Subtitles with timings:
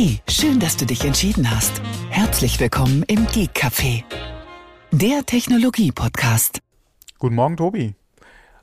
[0.00, 1.82] Hey, schön, dass du dich entschieden hast.
[2.08, 4.04] Herzlich willkommen im Geek Café,
[4.92, 6.60] der Technologie-Podcast.
[7.18, 7.96] Guten Morgen, Tobi.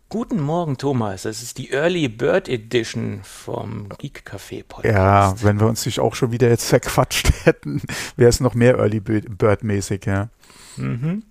[0.07, 1.23] Guten Morgen, Thomas.
[1.23, 4.95] Das ist die Early Bird Edition vom Geek Café Podcast.
[4.95, 7.81] Ja, wenn wir uns nicht auch schon wieder jetzt verquatscht hätten,
[8.15, 10.29] wäre es noch mehr Early Bird mäßig, ja.
[10.77, 11.23] Mhm.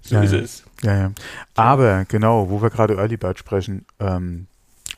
[0.00, 0.64] So ja, ist es.
[0.84, 1.12] Ja, ja.
[1.56, 4.46] Aber genau, wo wir gerade Early Bird sprechen, ähm,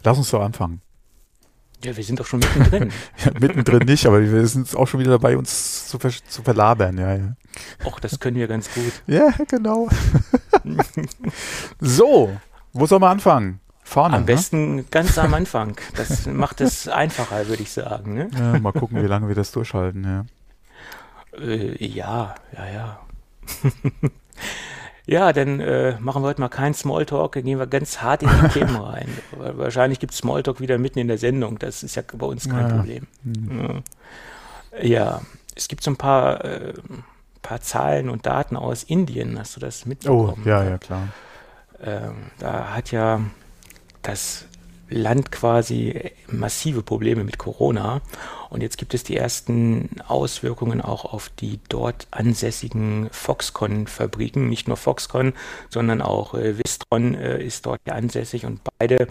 [0.04, 0.82] lass uns doch anfangen.
[1.84, 2.90] Ja, wir sind doch schon mittendrin.
[3.24, 6.98] Ja, mittendrin nicht, aber wir sind auch schon wieder dabei, uns zu, ver zu verlabern,
[6.98, 7.37] ja, ja.
[7.84, 8.92] Och, das können wir ganz gut.
[9.06, 9.88] Ja, genau.
[11.80, 12.36] so,
[12.73, 13.60] wo soll man anfangen?
[13.83, 14.16] Vorne.
[14.16, 14.27] Am ne?
[14.27, 15.77] besten ganz am Anfang.
[15.95, 18.14] Das macht es einfacher, würde ich sagen.
[18.14, 18.30] Ne?
[18.36, 20.24] Ja, mal gucken, wie lange wir das durchhalten, ja.
[21.41, 23.00] Äh, ja, ja, ja.
[25.06, 28.28] ja, dann äh, machen wir heute mal keinen Smalltalk, dann gehen wir ganz hart in
[28.28, 29.09] die Themen rein.
[29.37, 32.48] Weil Wahrscheinlich gibt es Smalltalk wieder mitten in der Sendung, das ist ja bei uns
[32.48, 32.77] kein Ja.
[32.77, 33.06] Problem.
[33.23, 33.83] Hm.
[34.83, 35.23] Ja.
[35.55, 36.75] es gibt so ein paar, äh,
[37.42, 40.42] paar Zahlen und Daten aus Indien, hast du das Oh, mitbekommen?
[40.45, 41.08] ja, ja, klar.
[41.83, 43.20] Ähm, da hat ja
[44.02, 44.47] das
[44.89, 48.01] Land quasi massive Probleme mit Corona.
[48.51, 54.48] Und jetzt gibt es die ersten Auswirkungen auch auf die dort ansässigen Foxconn-Fabriken.
[54.48, 55.33] Nicht nur Foxconn,
[55.69, 59.09] sondern auch äh, Wistron äh, ist dort ja ansässig und beide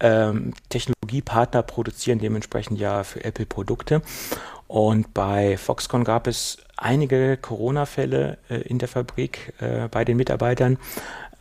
[0.00, 4.02] ähm, Technologiepartner produzieren dementsprechend ja für Apple Produkte.
[4.66, 10.78] Und bei Foxconn gab es einige Corona-Fälle äh, in der Fabrik äh, bei den Mitarbeitern.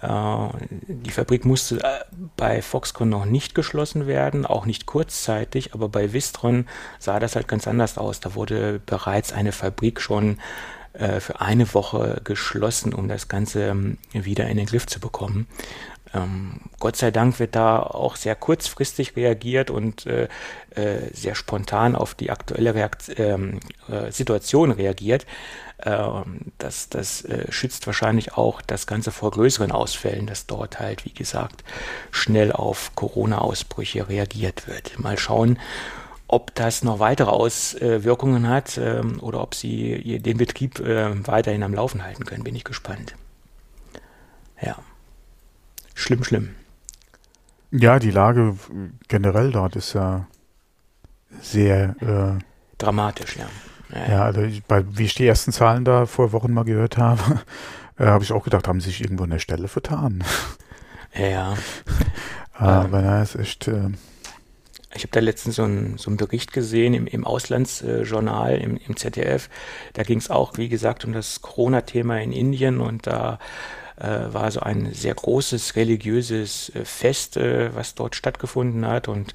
[0.04, 2.04] Äh, Die Fabrik musste äh,
[2.38, 6.68] bei Foxconn noch nicht geschlossen werden, auch nicht kurzzeitig, aber bei Wistron
[7.00, 8.20] sah das halt ganz anders aus.
[8.20, 10.40] Da wurde bereits eine Fabrik schon
[10.94, 15.48] äh, für eine Woche geschlossen, um das Ganze ähm, wieder in den Griff zu bekommen.
[16.14, 20.28] Ähm, Gott sei Dank wird da auch sehr kurzfristig reagiert und äh,
[20.75, 25.25] äh, sehr spontan auf die aktuelle Reakt ähm, äh, Situation reagiert.
[25.83, 31.05] Ähm, das das äh, schützt wahrscheinlich auch das Ganze vor größeren Ausfällen, dass dort halt,
[31.05, 31.64] wie gesagt,
[32.11, 34.99] schnell auf Corona-Ausbrüche reagiert wird.
[34.99, 35.59] Mal schauen,
[36.27, 41.73] ob das noch weitere Auswirkungen hat ähm, oder ob sie den Betrieb äh, weiterhin am
[41.73, 43.15] Laufen halten können, bin ich gespannt.
[44.61, 44.77] Ja.
[45.93, 46.55] Schlimm, schlimm.
[47.71, 48.55] Ja, die Lage
[49.08, 50.27] generell dort ist ja
[51.42, 52.43] sehr, äh,
[52.77, 53.48] Dramatisch, ja.
[53.93, 56.98] Ja, ja, also ich, bei, wie ich die ersten Zahlen da vor Wochen mal gehört
[56.98, 57.42] habe,
[57.98, 60.23] äh, habe ich auch gedacht, haben sie sich irgendwo an der Stelle vertan.
[61.14, 61.27] ja.
[61.27, 61.53] ja.
[62.53, 63.89] Aber na, ist echt, äh,
[64.93, 68.95] Ich habe da letztens so einen, so einen Bericht gesehen im, im Auslandsjournal, im, im
[68.95, 69.49] ZDF.
[69.93, 73.37] Da ging es auch, wie gesagt, um das Corona-Thema in Indien und da äh,
[73.98, 79.33] war so ein sehr großes religiöses äh, Fest, äh, was dort stattgefunden hat und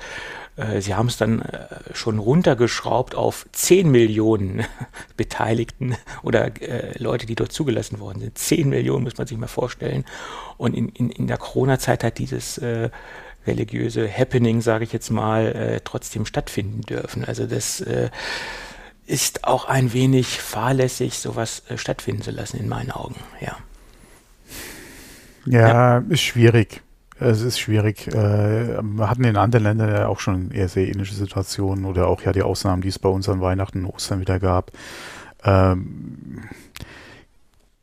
[0.57, 4.65] äh, sie haben es dann äh, schon runtergeschraubt auf 10 Millionen
[5.17, 8.37] Beteiligten oder äh, Leute, die dort zugelassen worden sind.
[8.37, 10.05] 10 Millionen muss man sich mal vorstellen.
[10.57, 12.91] Und in, in, in der Corona-Zeit hat dieses äh,
[13.47, 17.25] religiöse Happening, sage ich jetzt mal, äh, trotzdem stattfinden dürfen.
[17.25, 18.11] Also das äh,
[19.07, 23.17] ist auch ein wenig fahrlässig, sowas äh, stattfinden zu lassen, in meinen Augen.
[23.41, 23.57] Ja.
[25.47, 26.83] Ja, ist schwierig.
[27.21, 28.07] Es ist schwierig.
[28.09, 32.23] Äh, wir hatten in anderen Ländern ja auch schon eher sehr ähnliche Situationen oder auch
[32.23, 34.71] ja die Ausnahmen, die es bei uns an Weihnachten und Ostern wieder gab.
[35.45, 36.45] Ähm,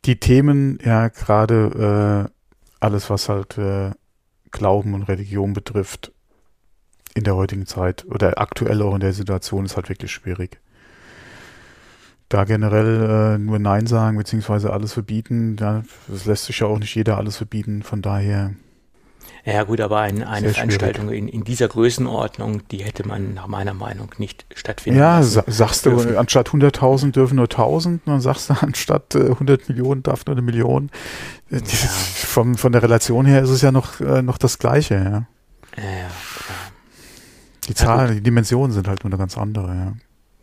[0.06, 2.32] die Themen, ja, gerade äh,
[2.80, 3.90] alles, was halt äh,
[4.50, 6.12] Glauben und Religion betrifft,
[7.14, 10.60] in der heutigen Zeit oder aktuell auch in der Situation, ist halt wirklich schwierig.
[12.28, 16.78] Da generell äh, nur Nein sagen, beziehungsweise alles verbieten, ja, das lässt sich ja auch
[16.80, 18.52] nicht jeder alles verbieten, von daher.
[19.44, 23.74] Ja gut, aber ein, eine Veranstaltung in, in dieser Größenordnung, die hätte man nach meiner
[23.74, 25.30] Meinung nicht stattfinden Ja, lassen.
[25.30, 26.16] sa sagst du, dürfen.
[26.16, 30.34] anstatt 100.000 dürfen nur 1.000, und dann sagst du, anstatt äh, 100 Millionen darf nur
[30.34, 30.90] eine Million.
[31.50, 31.84] Äh, das-
[32.26, 35.02] Vom, von der Relation her ist es ja noch, äh, noch das Gleiche, ja.
[35.80, 36.08] Ja, ja,
[37.68, 39.92] Die Zahlen, die Dimensionen sind halt nur eine ganz andere, ja.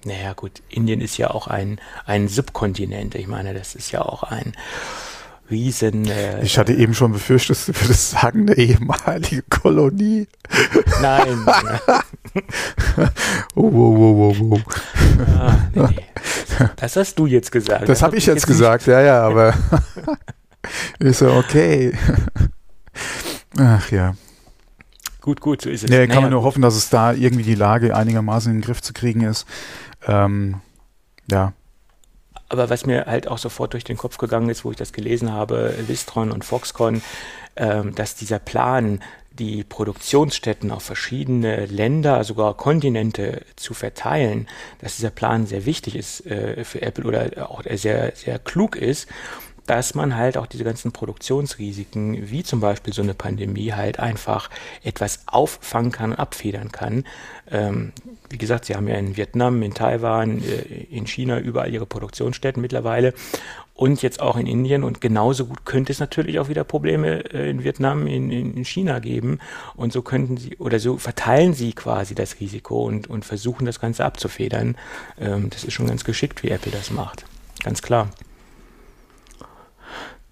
[0.06, 3.16] Naja, gut, Indien ist ja auch ein, ein Subkontinent.
[3.16, 4.54] Ich meine, das ist ja auch ein
[5.50, 6.06] riesen...
[6.08, 10.28] Äh, Ich hatte eben schon befürchtet, du würdest sagen, eine ehemalige Kolonie.
[11.02, 11.46] nein,
[13.56, 14.62] Oh, wow, wow, wow, wow.
[15.40, 16.68] ah, nee, nee.
[16.76, 17.88] Das hast du jetzt gesagt.
[17.88, 19.54] Das hab habe ich jetzt gesagt, ja, ja, aber
[21.00, 21.94] ist so, okay.
[23.58, 24.16] Ach ja.
[25.22, 25.90] Gut, gut, so ist es.
[25.90, 28.66] Nee, kann Naja, man nur hoffen, dass es da irgendwie die Lage einigermaßen in den
[28.66, 29.46] Griff zu kriegen ist.
[30.08, 30.62] Ähm,
[31.30, 31.54] ja,
[32.50, 35.32] Aber was mir halt auch sofort durch den Kopf gegangen ist, wo ich das gelesen
[35.32, 37.02] habe, Wistron und Foxconn,
[37.56, 39.02] ähm, dass dieser Plan
[39.32, 44.48] die Produktionsstätten auf verschiedene Länder, sogar Kontinente zu verteilen,
[44.80, 49.08] dass dieser Plan sehr wichtig ist äh, für Apple oder auch sehr, sehr klug ist
[49.66, 54.50] dass man halt auch diese ganzen Produktionsrisiken, wie zum Beispiel so eine Pandemie, halt einfach
[54.84, 57.06] etwas auffangen kann und abfedern kann.
[57.50, 57.94] Ähm,
[58.34, 62.62] wie gesagt, sie haben ja in Vietnam, in Taiwan, äh, in China überall ihre Produktionsstätten
[62.62, 63.14] mittlerweile
[63.76, 64.84] und jetzt auch in Indien.
[64.84, 68.98] Und genauso gut könnte es natürlich auch wieder Probleme äh, in Vietnam, in, in, China
[68.98, 69.38] geben.
[69.76, 73.80] Und so könnten sie oder so verteilen sie quasi das Risiko und, und versuchen das
[73.80, 74.78] Ganze abzufedern.
[75.20, 77.26] Ähm, das ist schon ganz geschickt, wie Apple das macht.
[77.64, 78.10] Ganz klar.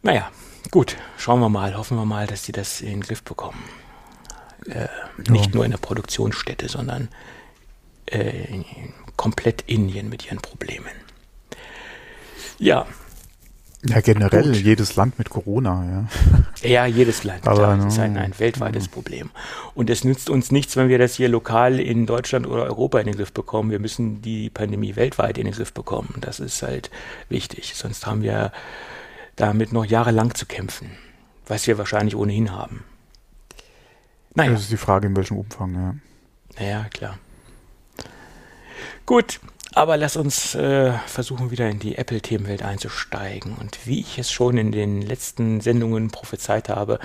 [0.02, 0.32] Naja,
[0.72, 3.64] gut, schauen wir mal, hoffen wir mal, dass sie das in den Griff bekommen.
[4.66, 4.88] Äh,
[5.26, 5.32] ja.
[5.32, 7.10] Nicht nur in der Produktionsstätte, sondern
[8.12, 8.64] äh,
[9.16, 10.92] komplett Indien mit ihren Problemen.
[12.60, 12.86] Ja.
[13.84, 14.58] Ja, generell gut.
[14.58, 16.08] jedes Land mit Corona,
[16.64, 16.68] ja.
[16.70, 17.48] Ja, jedes Land.
[17.48, 18.92] Aber, klar, das ist ein, ein weltweites ja.
[18.92, 19.32] Problem.
[19.74, 23.08] Und es nützt uns nichts, wenn wir das hier lokal in Deutschland oder Europa in
[23.08, 23.72] den Griff bekommen.
[23.72, 26.14] Wir müssen die Pandemie weltweit in den Griff bekommen.
[26.22, 26.92] Das ist halt
[27.30, 27.74] wichtig.
[27.76, 28.52] Sonst haben wir
[29.36, 30.92] damit noch jahrelang zu kämpfen,
[31.48, 32.84] was wir wahrscheinlich ohnehin haben.
[34.36, 34.52] Naja.
[34.52, 35.96] Das ist die Frage, in welchem Umfang, ja.
[36.60, 37.18] Naja, klar.
[39.06, 39.40] Gut,
[39.74, 43.56] aber lass uns äh, versuchen, wieder in die Apple-Themenwelt einzusteigen.
[43.58, 47.00] Und wie ich es schon in den letzten Sendungen prophezeit habe,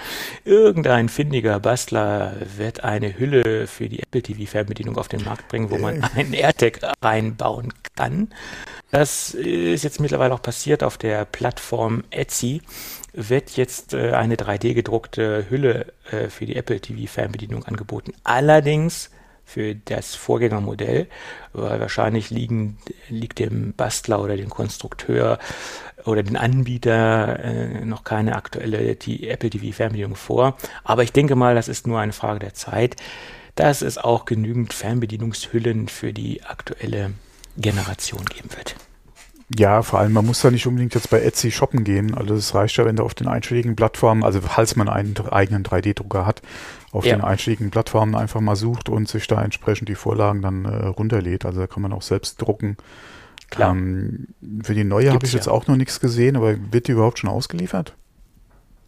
[0.44, 5.78] irgendein findiger Bastler wird eine Hülle für die Apple TV-Fernbedienung auf den Markt bringen, wo
[5.78, 8.31] man einen AirTag reinbauen kann.
[8.90, 12.62] Das ist jetzt mittlerweile auch passiert auf der Plattform Etsy
[13.12, 18.12] wird jetzt äh, eine 3D gedruckte Hülle äh, für die Apple TV Fernbedienung angeboten.
[18.25, 19.11] Allerdings
[19.47, 21.07] für das Vorgängermodell,
[21.53, 22.79] weil wahrscheinlich liegen,
[23.09, 25.39] liegt dem Bastler oder dem Konstrukteur
[26.05, 30.57] oder den Anbieter äh, noch keine aktuelle die Apple TV Fernbedienung vor.
[30.85, 32.97] Aber ich denke mal, das ist nur eine Frage der Zeit,
[33.55, 37.13] dass es auch genügend Fernbedienungshüllen für die aktuelle
[37.57, 38.75] Generation geben wird.
[39.57, 42.15] Ja, vor allem, man muss da nicht unbedingt jetzt bei Etsy shoppen gehen.
[42.15, 45.63] Also es reicht ja, wenn du auf den einschlägigen Plattformen, also falls man einen eigenen
[45.63, 46.43] 3D-Drucker hat,
[46.97, 47.17] auf ja.
[47.17, 51.45] den einschlägigen Plattformen einfach mal sucht und sich da entsprechend die Vorlagen dann äh, runterlädt.
[51.45, 52.77] Also da kann man auch selbst drucken.
[53.51, 53.73] Klar.
[53.73, 54.29] Ähm,
[54.63, 55.39] für die neue habe ich ja.
[55.39, 57.95] jetzt auch noch nichts gesehen, aber wird die überhaupt schon ausgeliefert?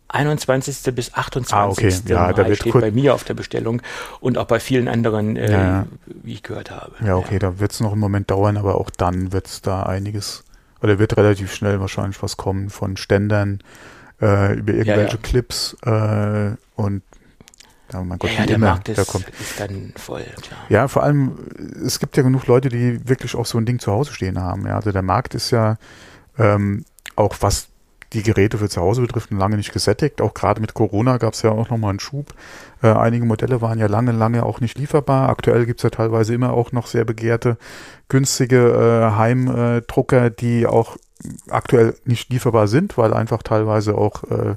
[0.09, 0.95] 21.
[0.95, 1.53] bis 28.
[1.53, 1.93] Ah, okay.
[2.07, 3.83] ja, da wird steht bei mir auf der Bestellung
[4.21, 5.87] und auch bei vielen anderen, äh, ja.
[6.07, 6.93] wie ich gehört habe.
[7.05, 7.39] Ja, okay, ja.
[7.41, 10.45] da wird es noch einen Moment dauern, aber auch dann wird es da einiges,
[10.81, 13.61] oder wird relativ schnell wahrscheinlich was kommen von Ständern
[14.21, 17.03] äh, über irgendwelche ja, Clips äh, und
[17.93, 19.29] ja, mein Gott, ja, der immer, Markt ist, kommt.
[19.29, 20.61] ist dann voll, klar.
[20.69, 21.39] Ja, vor allem,
[21.85, 24.67] es gibt ja genug Leute, die wirklich auch so ein Ding zu Hause stehen haben.
[24.67, 25.77] Ja, also der Markt ist ja
[26.39, 26.85] ähm,
[27.17, 27.69] auch was
[28.15, 30.23] die Geräte für zu Hause betrifft, lange nicht gesättigt.
[30.23, 32.33] Auch gerade mit Corona gab es ja auch nochmal einen Schub.
[32.83, 35.29] Äh, einige Modelle waren ja lange, lange auch nicht lieferbar.
[35.29, 37.59] Aktuell gibt es ja teilweise immer auch noch sehr begehrte,
[38.09, 40.97] günstige äh, Heimdrucker, die auch
[41.51, 44.55] aktuell nicht lieferbar sind, weil einfach teilweise auch äh,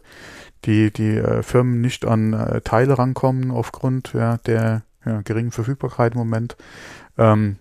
[0.66, 6.14] die, die äh, Firmen nicht an äh, Teile rankommen aufgrund ja, der ja, geringen Verfügbarkeit
[6.14, 6.56] im Moment.
[7.18, 7.58] Ähm,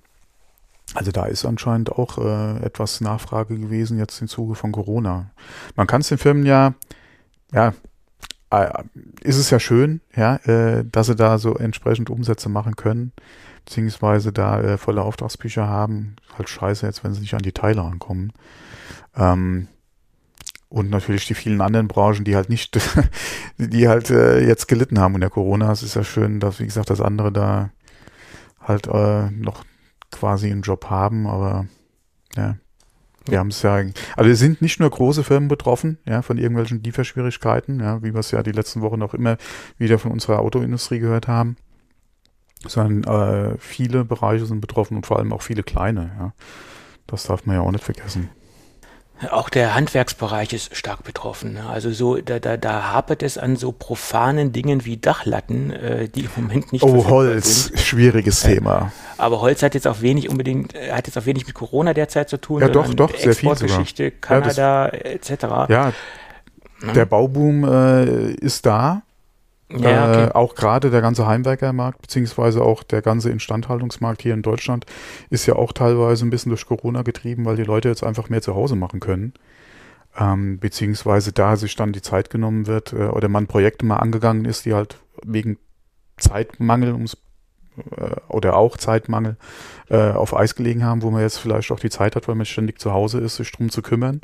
[0.94, 5.30] also da ist anscheinend auch äh, etwas Nachfrage gewesen jetzt im Zuge von Corona.
[5.76, 6.74] Man kann es den Firmen ja,
[7.52, 7.74] ja,
[8.50, 8.68] äh,
[9.22, 13.12] ist es ja schön, ja, äh, dass sie da so entsprechend Umsätze machen können,
[13.64, 16.16] beziehungsweise da äh, volle Auftragsbücher haben.
[16.36, 18.32] Halt scheiße jetzt, wenn sie nicht an die Teile rankommen.
[19.16, 19.68] Ähm,
[20.70, 22.78] und natürlich die vielen anderen Branchen, die halt nicht,
[23.58, 25.70] die halt äh, jetzt gelitten haben in der Corona.
[25.70, 27.70] Es ist ja schön, dass, wie gesagt, das andere da
[28.60, 29.64] halt äh, noch
[30.12, 31.66] quasi einen Job haben, aber
[32.36, 32.56] ja,
[33.26, 33.82] wir haben es ja,
[34.16, 38.20] also es sind nicht nur große Firmen betroffen, ja, von irgendwelchen Lieferschwierigkeiten, ja, wie wir
[38.20, 39.38] es ja die letzten Wochen auch immer
[39.76, 41.56] wieder von unserer Autoindustrie gehört haben,
[42.64, 46.32] sondern äh, viele Bereiche sind betroffen und vor allem auch viele kleine, ja.
[47.08, 48.30] Das darf man ja auch nicht vergessen.
[49.30, 51.54] Auch der Handwerksbereich ist stark betroffen.
[51.54, 51.68] Ne?
[51.68, 56.20] Also so, da, da, da hapert es an so profanen Dingen wie Dachlatten, äh, die
[56.20, 56.82] im Moment nicht.
[56.82, 57.80] Oh, Holz, sind.
[57.80, 58.92] schwieriges äh, Thema.
[59.18, 62.30] Aber Holz hat jetzt auch wenig unbedingt, äh, hat jetzt auch wenig mit Corona derzeit
[62.30, 62.62] zu tun.
[62.62, 63.84] Ja, doch, doch, sehr viel sogar.
[64.22, 65.30] Kanada, ja, etc.
[65.68, 65.92] Ja,
[66.80, 66.94] hm?
[66.94, 69.02] der Bauboom äh, ist da.
[69.72, 70.24] Ja, okay.
[70.24, 74.84] äh, auch gerade der ganze Heimwerkermarkt, beziehungsweise auch der ganze Instandhaltungsmarkt hier in Deutschland
[75.30, 78.42] ist ja auch teilweise ein bisschen durch Corona getrieben, weil die Leute jetzt einfach mehr
[78.42, 79.32] zu Hause machen können.
[80.18, 84.44] Ähm, beziehungsweise da sich dann die Zeit genommen wird äh, oder man Projekte mal angegangen
[84.44, 85.56] ist, die halt wegen
[86.16, 87.16] Zeitmangel ums
[87.96, 89.36] äh, oder auch Zeitmangel
[89.88, 92.46] äh, auf Eis gelegen haben, wo man jetzt vielleicht auch die Zeit hat, weil man
[92.46, 94.20] ständig zu Hause ist, sich drum zu kümmern.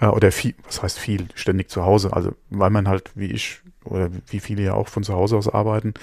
[0.00, 2.12] Äh, oder viel, was heißt viel, ständig zu Hause.
[2.12, 5.48] Also weil man halt, wie ich, oder wie viele ja auch von zu Hause aus
[5.48, 5.94] arbeiten,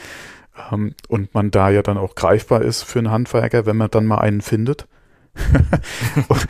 [0.72, 4.06] ähm, und man da ja dann auch greifbar ist für einen Handwerker, wenn man dann
[4.06, 4.88] mal einen findet.
[6.28, 6.48] und,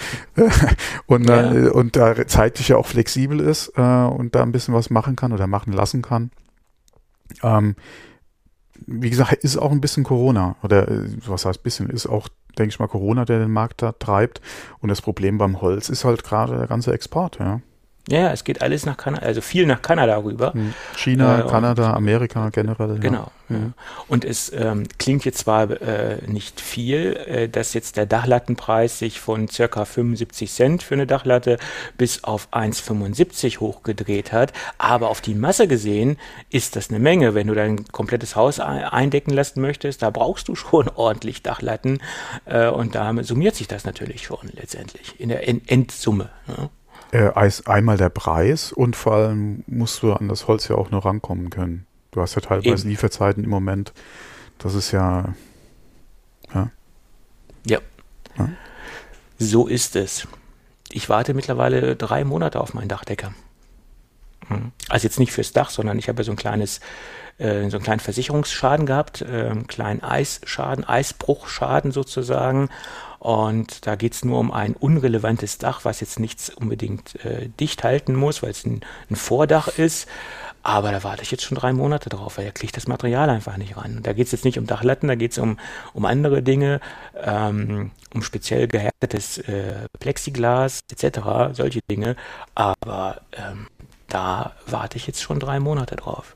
[1.06, 1.54] und, ja.
[1.54, 5.16] äh, und, da zeitlich ja auch flexibel ist äh, und da ein bisschen was machen
[5.16, 6.32] kann oder machen lassen kann.
[7.44, 7.76] Ähm,
[8.88, 12.74] wie gesagt, ist auch ein bisschen Corona oder äh, was heißt bisschen, ist auch, denke
[12.74, 14.42] ich mal, Corona, der den Markt da treibt.
[14.80, 17.62] Und das Problem beim Holz ist halt gerade der ganze Export, ja.
[18.12, 20.54] Ja, es geht alles nach Kanada, also viel nach Kanada rüber.
[20.54, 20.74] Hm.
[20.98, 23.00] China, äh, Kanada, Amerika generell.
[23.00, 23.32] Genau.
[23.50, 23.56] Ja.
[23.58, 23.72] Ja.
[24.08, 29.20] Und es ähm, klingt jetzt zwar äh, nicht viel, äh, dass jetzt der Dachlattenpreis sich
[29.20, 31.58] von circa 75 Cent für eine Dachlatte
[31.98, 36.18] bis auf 1,75 hochgedreht hat, aber auf die Masse gesehen
[36.50, 37.34] ist das eine Menge.
[37.34, 42.00] Wenn du dein komplettes Haus eindecken lassen möchtest, da brauchst du schon ordentlich Dachlatten
[42.46, 46.30] äh, und da summiert sich das natürlich schon letztendlich in der Endsumme.
[46.48, 46.70] Ja.
[47.12, 47.32] Äh,
[47.66, 51.50] einmal der Preis und vor allem musst du an das Holz ja auch nur rankommen
[51.50, 51.86] können.
[52.12, 52.90] Du hast ja teilweise Eben.
[52.90, 53.94] Lieferzeiten im Moment.
[54.60, 55.34] Das ist ja.
[56.54, 56.72] Ja.
[57.66, 57.80] ja.
[58.38, 58.50] ja.
[59.40, 60.28] So ist es.
[60.90, 63.34] Ich warte mittlerweile drei Monate auf meinen Dachdecker.
[64.48, 64.72] Hm.
[64.90, 66.80] Also jetzt nicht fürs Dach, sondern ich habe ja so ein kleines,
[67.38, 72.70] äh, so einen kleinen Versicherungsschaden gehabt, äh, einen kleinen Eisschaden, Eisbruchschaden sozusagen.
[73.22, 77.84] Und da geht es nur um ein unrelevantes Dach, was jetzt nichts unbedingt äh, dicht
[77.84, 80.08] halten muss, weil es ein, ein, Vordach ist.
[80.64, 83.58] Aber da warte ich jetzt schon drei Monate drauf, weil da kriegt das Material einfach
[83.58, 83.98] nicht ran.
[83.98, 85.60] Und da geht es jetzt nicht um Dachlatten, da geht es um,
[85.94, 86.80] um andere Dinge,
[87.16, 92.16] ähm, um speziell gehärtetes äh, Plexiglas etc., solche Dinge.
[92.56, 93.68] Aber ähm,
[94.08, 96.36] da warte ich jetzt schon drei Monate drauf.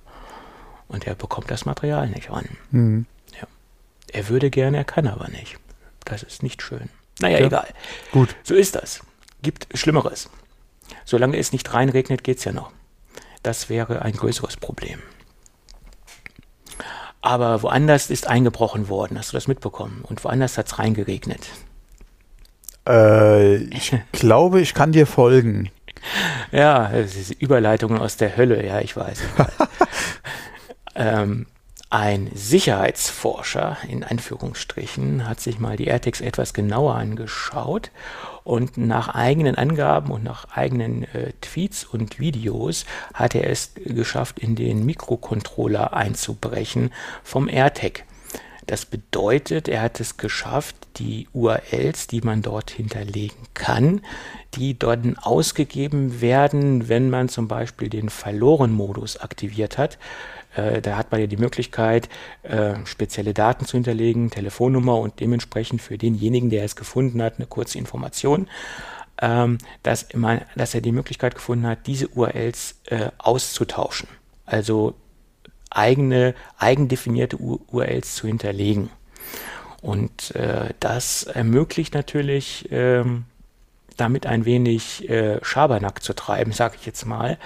[0.87, 2.47] Und er bekommt das Material nicht ran.
[2.69, 3.05] Mhm.
[3.41, 3.47] Ja.
[4.11, 5.57] Er würde gerne, er kann aber nicht.
[6.05, 6.89] Das ist nicht schön.
[7.19, 7.45] Naja, ja.
[7.47, 7.67] egal.
[8.11, 8.35] Gut.
[8.43, 9.01] So ist das.
[9.41, 10.29] Gibt Schlimmeres.
[11.03, 12.71] Solange es nicht reinregnet, geht es ja noch.
[13.43, 15.01] Das wäre ein größeres Problem.
[17.21, 19.17] Aber woanders ist eingebrochen worden.
[19.17, 20.03] Hast du das mitbekommen?
[20.03, 21.47] Und woanders hat es reingeregnet.
[22.87, 25.71] Äh, ich glaube, ich kann dir folgen.
[26.51, 28.63] Ja, ist Überleitungen aus der Hölle.
[28.65, 29.21] Ja, ich weiß.
[29.21, 29.69] Ich weiß.
[30.95, 31.47] ähm,
[31.95, 37.89] ein Sicherheitsforscher in Anführungsstrichen hat sich mal die AirTags etwas genauer angeschaut
[38.43, 44.39] und nach eigenen Angaben und nach eigenen äh, Tweets und Videos hat er es geschafft,
[44.39, 46.91] in den Mikrocontroller einzubrechen
[47.23, 48.03] vom AirTag.
[48.67, 54.01] Das bedeutet, er hat es geschafft, die URLs, die man dort hinterlegen kann,
[54.55, 59.97] die dort ausgegeben werden, wenn man zum Beispiel den Verloren-Modus aktiviert hat,
[60.55, 62.09] äh, da hat man ja die Möglichkeit,
[62.43, 67.47] äh, spezielle Daten zu hinterlegen, Telefonnummer und dementsprechend für denjenigen, der es gefunden hat, eine
[67.47, 68.47] kurze Information,
[69.21, 74.09] ähm, dass, man, dass er die Möglichkeit gefunden hat, diese URLs äh, auszutauschen.
[74.45, 74.93] Also
[75.69, 78.89] eigene, eigendefinierte URLs zu hinterlegen.
[79.81, 80.33] Und
[80.79, 83.25] das ermöglicht natürlich ähm,
[83.97, 87.37] damit ein wenig äh, Schabernack zu treiben, sage ich jetzt mal.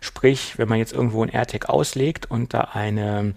[0.00, 3.34] Sprich, wenn man jetzt irgendwo ein AirTag auslegt und da eine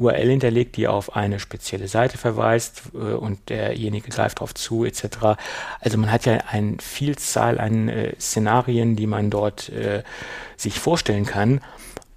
[0.00, 5.38] URL hinterlegt, die auf eine spezielle Seite verweist äh, und derjenige greift darauf zu, etc.
[5.80, 10.02] Also man hat ja eine Vielzahl an äh, Szenarien, die man dort äh,
[10.56, 11.60] sich vorstellen kann.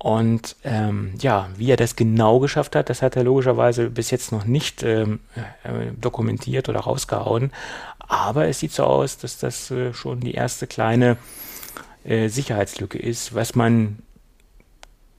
[0.03, 4.33] Und ähm, ja, wie er das genau geschafft hat, das hat er logischerweise bis jetzt
[4.33, 7.53] noch nicht ähm, äh, dokumentiert oder rausgehauen.
[7.99, 11.15] Aber es sieht so aus, dass das äh, schon die erste kleine
[12.03, 13.99] äh, Sicherheitslücke ist, was man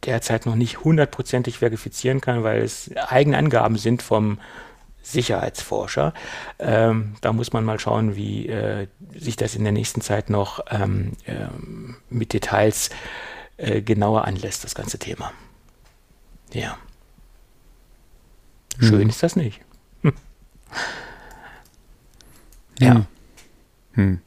[0.05, 4.39] derzeit noch nicht hundertprozentig verifizieren kann, weil es eigene Angaben sind vom
[5.01, 6.13] Sicherheitsforscher.
[6.59, 10.61] Ähm, da muss man mal schauen, wie äh, sich das in der nächsten Zeit noch
[10.71, 11.47] ähm, äh,
[12.11, 12.93] mit Details äh,
[13.57, 15.33] genauer anlässt, das ganze Thema.
[16.53, 16.77] Ja.
[18.81, 19.09] Schön hm.
[19.09, 19.61] ist das nicht.
[20.03, 20.13] Hm.
[22.79, 22.95] Ja.
[22.95, 23.07] Hm.
[23.93, 24.21] hm.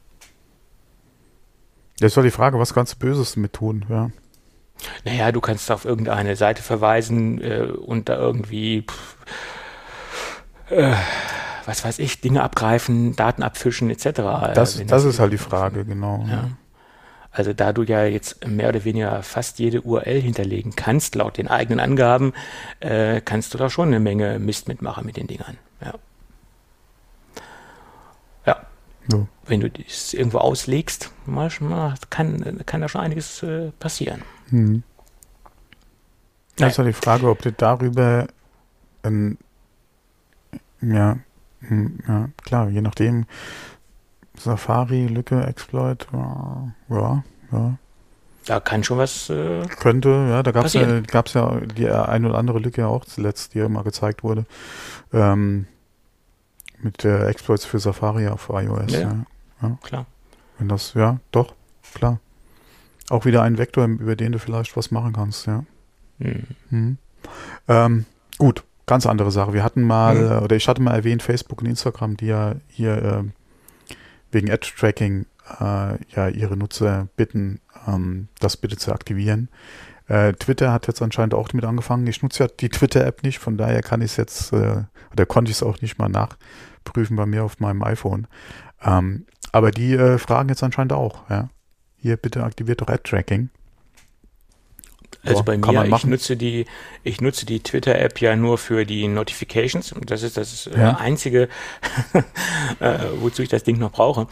[2.00, 4.10] Jetzt war die Frage, was kannst du Böses mit tun, ja.
[5.04, 9.16] Naja, du kannst auf irgendeine Seite verweisen äh, und da irgendwie, pff,
[10.70, 10.94] äh,
[11.66, 14.04] was weiß ich, Dinge abgreifen, Daten abfischen etc.
[14.54, 16.24] Das, das ist halt die Frage, genau.
[16.28, 16.50] Ja.
[17.38, 17.42] Ja.
[17.42, 21.46] Also da du ja jetzt mehr oder weniger fast jede URL hinterlegen kannst, laut den
[21.46, 22.32] eigenen Angaben,
[22.80, 25.56] äh, kannst du da schon eine Menge Mist mitmachen mit den Dingern.
[25.80, 25.94] Ja.
[28.46, 28.66] Ja.
[29.46, 31.12] Wenn du das irgendwo auslegst,
[32.10, 34.22] kann, kann da schon einiges äh, passieren.
[36.56, 38.26] Das ist ja die Frage, ob du darüber
[39.02, 39.38] ein,
[40.80, 41.18] ja,
[41.60, 43.26] hm, ja, klar, je nachdem,
[44.38, 47.78] Safari, Lücke, Exploit, ja, ja.
[48.46, 49.30] da kann schon was.
[49.30, 53.04] Äh, Könnte, ja, da gab es ja, gab's ja die ein oder andere Lücke auch
[53.04, 54.46] zuletzt, die ja mal gezeigt wurde.
[55.12, 55.66] Ähm,
[56.80, 58.92] mit äh, Exploits für Safari auf iOS.
[58.92, 59.24] Ja, ja.
[59.62, 59.78] ja.
[59.82, 60.06] klar.
[60.58, 61.54] Wenn das, ja, doch,
[61.94, 62.20] klar.
[63.10, 65.64] Auch wieder ein Vektor, über den du vielleicht was machen kannst, ja.
[66.18, 66.46] Mhm.
[66.70, 66.98] Mhm.
[67.68, 68.04] Ähm,
[68.38, 69.52] gut, ganz andere Sache.
[69.52, 70.44] Wir hatten mal, mhm.
[70.44, 73.24] oder ich hatte mal erwähnt, Facebook und Instagram, die ja hier äh,
[74.30, 75.26] wegen Ad-Tracking
[75.60, 79.48] äh, ja ihre Nutzer bitten, ähm, das bitte zu aktivieren.
[80.06, 82.06] Äh, Twitter hat jetzt anscheinend auch damit angefangen.
[82.06, 85.50] Ich nutze ja die Twitter-App nicht, von daher kann ich es jetzt, äh, oder konnte
[85.50, 88.26] ich es auch nicht mal nachprüfen bei mir auf meinem iPhone.
[88.82, 91.50] Ähm, aber die äh, fragen jetzt anscheinend auch, ja.
[92.00, 93.50] Hier bitte aktiviert doch Ad-Tracking.
[95.24, 96.66] Also bei mir, ich nutze die,
[97.02, 99.94] ich nutze die Twitter-App ja nur für die Notifications.
[100.06, 100.96] Das ist das äh, ja.
[100.96, 101.48] einzige,
[102.80, 104.26] äh, wozu ich das Ding noch brauche.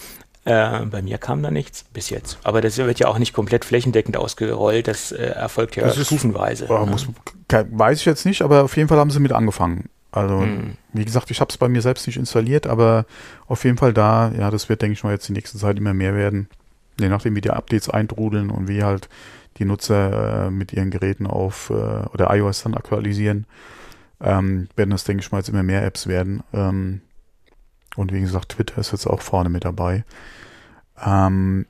[0.44, 2.38] Äh, bei mir kam da nichts bis jetzt.
[2.44, 4.86] Aber das wird ja auch nicht komplett flächendeckend ausgerollt.
[4.86, 6.64] Das äh, erfolgt ja das stufenweise.
[6.64, 6.86] Ist, ne?
[6.86, 7.08] muss,
[7.50, 9.88] weiß ich jetzt nicht, aber auf jeden Fall haben sie mit angefangen.
[10.12, 10.76] Also, hm.
[10.92, 13.06] wie gesagt, ich habe es bei mir selbst nicht installiert, aber
[13.48, 15.92] auf jeden Fall da, ja, das wird, denke ich mal, jetzt die nächste Zeit immer
[15.92, 16.48] mehr werden.
[16.98, 19.08] Je nachdem, wie die Updates eintrudeln und wie halt
[19.58, 23.46] die Nutzer äh, mit ihren Geräten auf äh, oder iOS dann aktualisieren,
[24.20, 26.42] ähm, werden das, denke ich mal, jetzt immer mehr Apps werden.
[26.52, 27.00] Ähm,
[27.96, 30.04] und wie gesagt, Twitter ist jetzt auch vorne mit dabei.
[31.04, 31.66] Ähm,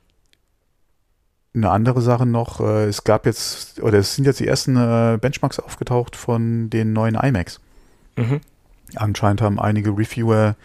[1.53, 5.17] eine andere Sache noch, äh, es gab jetzt, oder es sind jetzt die ersten äh,
[5.19, 7.59] Benchmarks aufgetaucht von den neuen iMacs.
[8.15, 8.41] Mhm.
[8.95, 10.55] Anscheinend haben einige Reviewer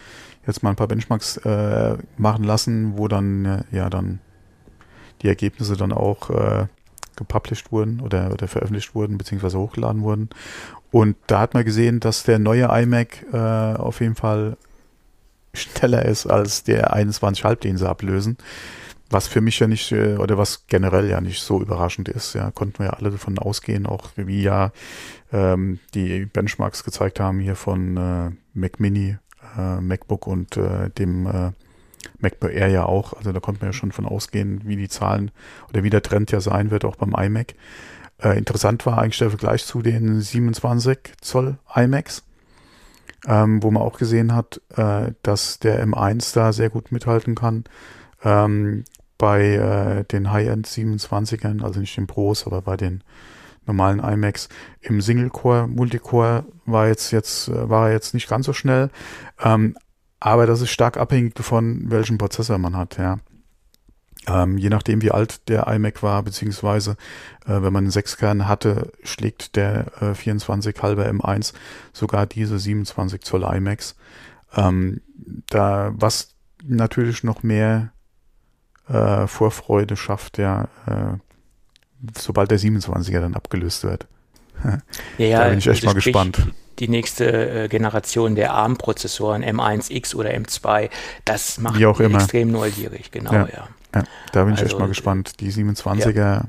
[0.46, 4.20] jetzt mal ein paar Benchmarks äh, machen lassen, wo dann, äh, ja, dann
[5.22, 6.66] die Ergebnisse dann auch äh,
[7.16, 10.30] gepublished wurden oder, oder veröffentlicht wurden, beziehungsweise hochgeladen wurden.
[10.90, 14.56] Und da hat man gesehen, dass der neue iMac äh, auf jeden Fall
[15.54, 18.36] schneller ist als der 21,5, den sie ablösen.
[19.10, 22.50] Was für mich ja nicht, äh, oder was generell ja nicht so überraschend ist, ja,
[22.50, 24.72] konnten wir ja alle davon ausgehen, auch wie ja
[25.32, 29.18] ähm, die Benchmarks gezeigt haben hier von äh, Mac Mini,
[29.58, 31.52] äh, MacBook und äh, dem äh,
[32.22, 33.12] MacBook Air ja auch.
[33.14, 35.30] Also da konnte man ja schon von ausgehen, wie die Zahlen
[35.70, 37.54] oder wie der Trend ja sein wird, auch beim iMac.
[38.18, 42.22] Äh, interessant war eigentlich der Vergleich zu den 27 Zoll iMacs
[43.26, 47.64] ähm, wo man auch gesehen hat, äh, dass der M1 da sehr gut mithalten kann.
[48.24, 48.84] Ähm,
[49.18, 53.04] bei äh, den High-End 27ern, also nicht den Pros, aber bei den
[53.66, 54.48] normalen iMacs
[54.80, 58.90] im Single-Core, Multicore war jetzt jetzt äh, war er jetzt nicht ganz so schnell,
[59.40, 59.76] ähm,
[60.22, 63.18] aber das ist stark abhängig davon, welchen Prozessor man hat, ja.
[64.28, 66.92] Ähm, je nachdem, wie alt der iMac war, beziehungsweise
[67.44, 71.54] äh, wenn man einen 6-Kern hatte, schlägt der äh, 24 halber M1
[71.92, 73.96] sogar diese 27 Zoll iMacs.
[74.54, 75.00] Ähm,
[75.50, 77.90] da, was natürlich noch mehr
[78.88, 81.18] äh, Vorfreude schafft, ja, äh,
[82.16, 84.06] sobald der 27er dann abgelöst wird.
[85.18, 86.46] ja, ja, da bin ich echt mal gespannt
[86.78, 90.90] die nächste äh, Generation der ARM-Prozessoren, M1X oder M2,
[91.24, 93.48] das macht mich extrem neugierig, genau, ja.
[93.48, 93.68] ja.
[93.94, 95.40] Ja, da bin ich also, echt mal gespannt.
[95.40, 96.44] Die 27er ja.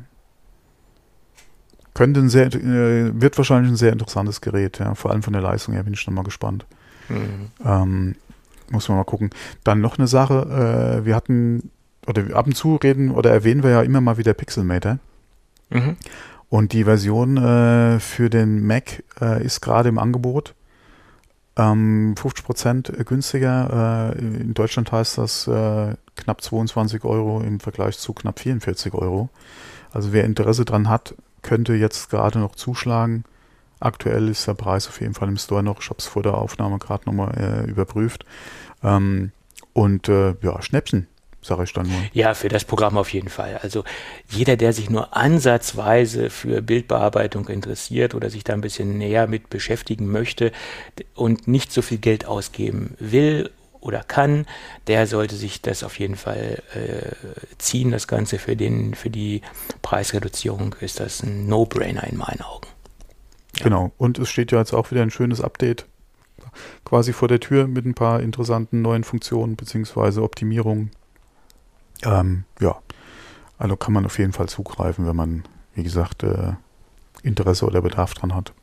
[1.93, 4.95] könnte ein sehr, äh, wird wahrscheinlich ein sehr interessantes Gerät, ja.
[4.95, 6.65] Vor allem von der Leistung her bin ich schon mal gespannt.
[7.09, 7.51] Mhm.
[7.65, 8.15] Ähm,
[8.69, 9.29] muss man mal gucken.
[9.63, 11.69] Dann noch eine Sache, äh, wir hatten,
[12.07, 14.99] oder ab und zu reden oder erwähnen wir ja immer mal wieder Pixelmator.
[15.69, 15.97] Mhm.
[16.53, 20.53] Und die Version äh, für den Mac äh, ist gerade im Angebot.
[21.57, 24.13] Ähm, 50% günstiger.
[24.15, 29.29] Äh, in Deutschland heißt das äh, knapp 22 Euro im Vergleich zu knapp 44 Euro.
[29.91, 33.23] Also wer Interesse dran hat, könnte jetzt gerade noch zuschlagen.
[33.79, 35.81] Aktuell ist der Preis auf jeden Fall im Store noch.
[35.81, 38.25] Ich habe es vor der Aufnahme gerade nochmal äh, überprüft.
[38.83, 39.31] Ähm,
[39.73, 41.07] und äh, ja, Schnäppchen,
[41.43, 41.99] sage ich dann nur.
[42.13, 43.59] Ja, für das Programm auf jeden Fall.
[43.61, 43.83] Also
[44.29, 49.49] jeder, der sich nur ansatzweise für Bildbearbeitung interessiert oder sich da ein bisschen näher mit
[49.49, 50.51] beschäftigen möchte
[51.15, 53.49] und nicht so viel Geld ausgeben will
[53.83, 54.45] oder kann,
[54.87, 57.91] der sollte sich das auf jeden Fall äh, ziehen.
[57.91, 59.41] Das Ganze für, den, für die
[59.81, 62.67] Preisreduzierung ist das ein No-Brainer in meinen Augen.
[63.57, 63.65] Ja.
[63.65, 65.85] Genau, und es steht ja jetzt auch wieder ein schönes Update
[66.85, 70.21] quasi vor der Tür mit ein paar interessanten neuen Funktionen bzw.
[70.21, 70.91] Optimierungen.
[72.03, 72.75] Ähm, ja,
[73.57, 75.43] also kann man auf jeden Fall zugreifen, wenn man,
[75.75, 76.53] wie gesagt, äh,
[77.23, 78.53] Interesse oder Bedarf dran hat.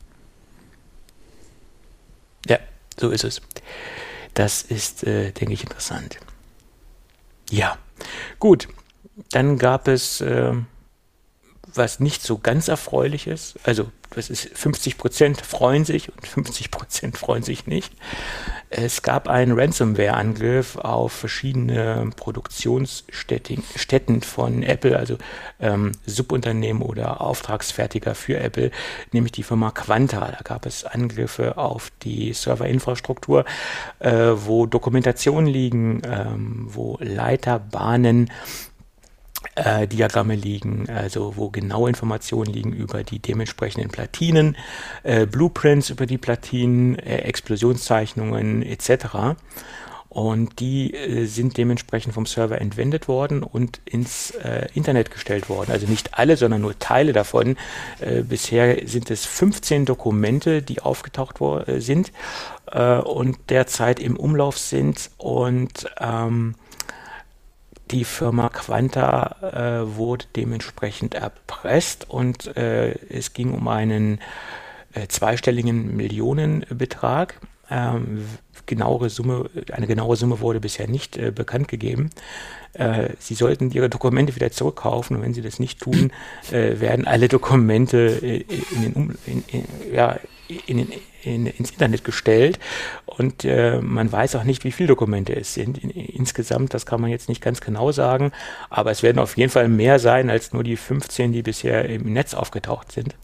[2.47, 2.59] Ja,
[2.99, 3.41] so ist es.
[4.33, 6.17] Das ist, äh, denke ich, interessant.
[7.49, 7.77] Ja,
[8.39, 8.67] gut.
[9.31, 10.53] Dann gab es äh,
[11.75, 13.57] was nicht so ganz erfreulich ist.
[13.63, 17.93] Also das ist 50 Prozent freuen sich und 50 Prozent freuen sich nicht.
[18.69, 25.17] Es gab einen Ransomware-Angriff auf verschiedene Produktionsstätten von Apple, also
[25.59, 28.71] ähm, Subunternehmen oder Auftragsfertiger für Apple,
[29.13, 30.19] nämlich die Firma Quanta.
[30.19, 33.45] Da gab es Angriffe auf die Serverinfrastruktur,
[33.99, 38.29] äh, wo Dokumentationen liegen, ähm, wo Leiterbahnen
[39.55, 44.55] äh, Diagramme liegen, also wo genaue Informationen liegen über die dementsprechenden Platinen,
[45.03, 49.35] äh, Blueprints über die Platinen, äh, Explosionszeichnungen etc.
[50.07, 55.71] Und die äh, sind dementsprechend vom Server entwendet worden und ins äh, Internet gestellt worden.
[55.71, 57.55] Also nicht alle, sondern nur Teile davon.
[58.01, 61.37] Äh, bisher sind es 15 Dokumente, die aufgetaucht
[61.79, 62.11] sind
[63.03, 65.11] und derzeit im Umlauf sind.
[65.17, 66.55] Und ähm,
[67.91, 74.19] die Firma Quanta äh, wurde dementsprechend erpresst und äh, es ging um einen
[74.93, 77.39] äh, zweistelligen Millionenbetrag.
[77.69, 78.25] Ähm,
[78.65, 82.09] genauere Summe, eine genauere Summe wurde bisher nicht äh, bekannt gegeben.
[82.73, 86.11] Äh, Sie sollten Ihre Dokumente wieder zurückkaufen und wenn Sie das nicht tun,
[86.51, 90.19] äh, werden alle Dokumente in den, in, in, ja,
[90.67, 92.59] in den in, ins Internet gestellt
[93.05, 95.77] und äh, man weiß auch nicht, wie viele Dokumente es sind.
[95.77, 98.31] In, insgesamt, das kann man jetzt nicht ganz genau sagen,
[98.69, 102.13] aber es werden auf jeden Fall mehr sein als nur die 15, die bisher im
[102.13, 103.15] Netz aufgetaucht sind.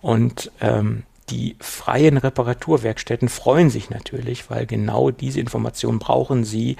[0.00, 6.76] Und ähm, die freien Reparaturwerkstätten freuen sich natürlich, weil genau diese Informationen brauchen sie,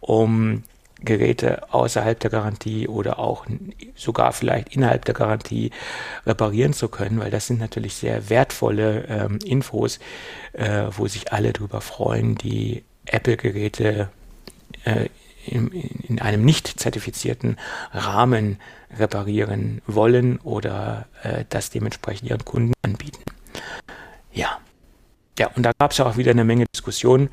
[0.00, 0.64] um
[1.04, 3.46] Geräte außerhalb der Garantie oder auch
[3.94, 5.70] sogar vielleicht innerhalb der Garantie
[6.26, 9.98] reparieren zu können, weil das sind natürlich sehr wertvolle ähm, Infos,
[10.52, 14.08] äh, wo sich alle darüber freuen, die Apple-Geräte
[14.84, 15.08] äh,
[15.46, 17.58] in, in, einem nicht zertifizierten
[17.92, 18.58] Rahmen
[18.98, 23.22] reparieren wollen oder äh, das dementsprechend ihren Kunden anbieten.
[24.32, 24.58] Ja.
[25.38, 27.28] Ja, und da gab es ja auch wieder eine Menge Diskussionen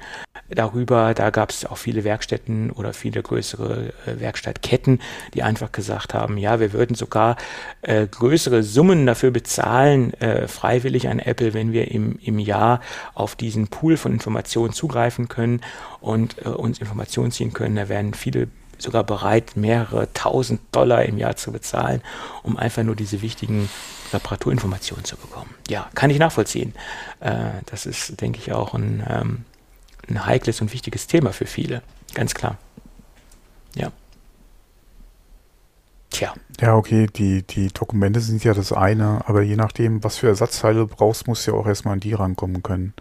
[0.50, 1.14] darüber.
[1.14, 5.00] Da gab es auch viele Werkstätten oder viele größere äh, Werkstattketten,
[5.36, 7.38] die einfach gesagt haben, ja, wir würden sogar
[7.84, 12.82] äh, größere Summen dafür bezahlen, äh, freiwillig an Apple, wenn wir im, im Jahr
[13.14, 15.62] auf diesen Pool von Informationen zugreifen können
[16.00, 17.76] und äh, uns Informationen ziehen können.
[17.76, 18.48] Da werden viele
[18.82, 22.02] sogar bereit, mehrere tausend Dollar im Jahr zu bezahlen,
[22.44, 23.70] um einfach nur diese wichtigen
[24.14, 25.54] Reparaturinformationen zu bekommen.
[25.70, 26.74] Ja, kann ich nachvollziehen.
[27.20, 29.46] Äh, das ist, denke ich, auch ein, ähm,
[30.10, 31.82] ein heikles und wichtiges Thema für viele.
[32.14, 32.58] Ganz klar.
[33.76, 33.92] Ja.
[36.10, 36.34] Tja.
[36.60, 40.80] Ja, okay, die, die Dokumente sind ja das eine, aber je nachdem, was für Ersatzteile
[40.80, 42.94] du brauchst, musst du ja auch erstmal an die rankommen können.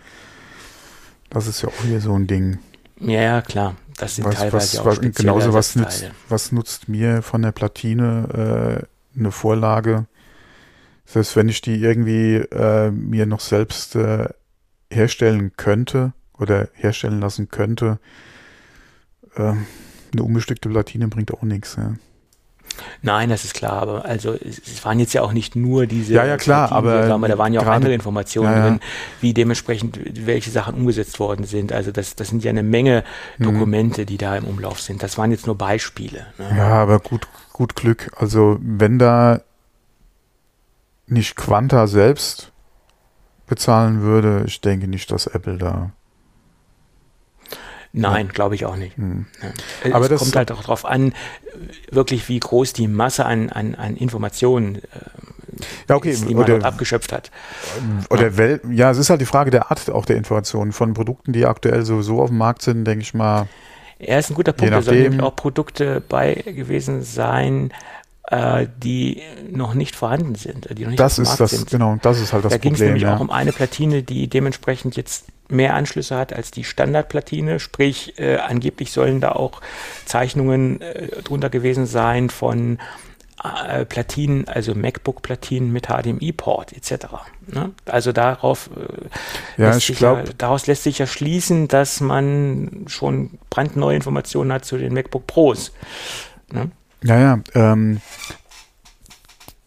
[1.29, 2.59] Das ist ja auch hier so ein Ding.
[3.01, 3.77] Ja, ja klar.
[3.97, 7.53] Das sind was, teilweise was, auch was, Genauso, was nützt, was nutzt mir von der
[7.53, 10.07] Platine äh, eine Vorlage,
[11.05, 14.29] selbst wenn ich die irgendwie äh, mir noch selbst äh,
[14.91, 17.99] herstellen könnte oder herstellen lassen könnte,
[19.35, 19.53] äh,
[20.13, 21.77] eine unbestückte Platine bringt auch nichts.
[21.77, 21.95] Ja.
[23.03, 26.25] Nein, das ist klar, aber also es waren jetzt ja auch nicht nur diese Ja,
[26.25, 28.81] ja, klar, aber da waren ja auch andere Informationen ja, drin,
[29.21, 31.73] wie dementsprechend welche Sachen umgesetzt worden sind.
[31.73, 33.05] Also das, das sind ja eine Menge
[33.39, 33.45] mhm.
[33.45, 35.03] Dokumente, die da im Umlauf sind.
[35.03, 36.27] Das waren jetzt nur Beispiele.
[36.39, 36.55] Ne?
[36.57, 38.11] Ja, aber gut, gut Glück.
[38.17, 39.41] Also wenn da
[41.07, 42.53] nicht Quanta selbst
[43.47, 45.91] bezahlen würde, ich denke nicht, dass Apple da.
[47.93, 48.33] Nein, ja.
[48.33, 48.97] glaube ich auch nicht.
[48.97, 49.27] Hm.
[49.85, 49.95] Ja.
[49.95, 51.13] Aber es kommt halt auch darauf an,
[51.91, 54.81] wirklich wie groß die Masse an, an, an Informationen äh,
[55.89, 56.11] ja, okay.
[56.11, 57.31] ist, die man oder, abgeschöpft hat.
[58.09, 58.59] Oder ja.
[58.71, 60.73] Ja, es ist halt die Frage der Art auch der Informationen.
[60.73, 63.49] Von Produkten, die aktuell sowieso auf dem Markt sind, denke ich mal.
[63.99, 64.73] Er ist ein guter Punkt.
[64.73, 67.75] Da sollen nämlich auch Produkte bei gewesen sein, äh,
[68.83, 71.69] die noch nicht vorhanden sind, die noch nicht das ist das, sind.
[71.69, 72.61] Genau, das ist halt das da Problem.
[72.61, 73.17] Da ging es nämlich ja.
[73.17, 77.59] auch um eine Platine, die dementsprechend jetzt mehr Anschlüsse hat als die Standardplatine.
[77.59, 79.61] Sprich, äh, angeblich sollen da auch
[80.05, 82.79] Zeichnungen äh, drunter gewesen sein von
[83.43, 87.07] äh, Platinen, also MacBook-Platinen mit HDMI-Port etc.
[87.47, 87.73] Ne?
[87.87, 93.39] Also darauf, äh, ja, ich glaub, ja, daraus lässt sich ja schließen, dass man schon
[93.49, 95.73] brandneue Informationen hat zu den MacBook Pros.
[96.53, 96.71] Ne?
[97.03, 98.01] Naja, ähm,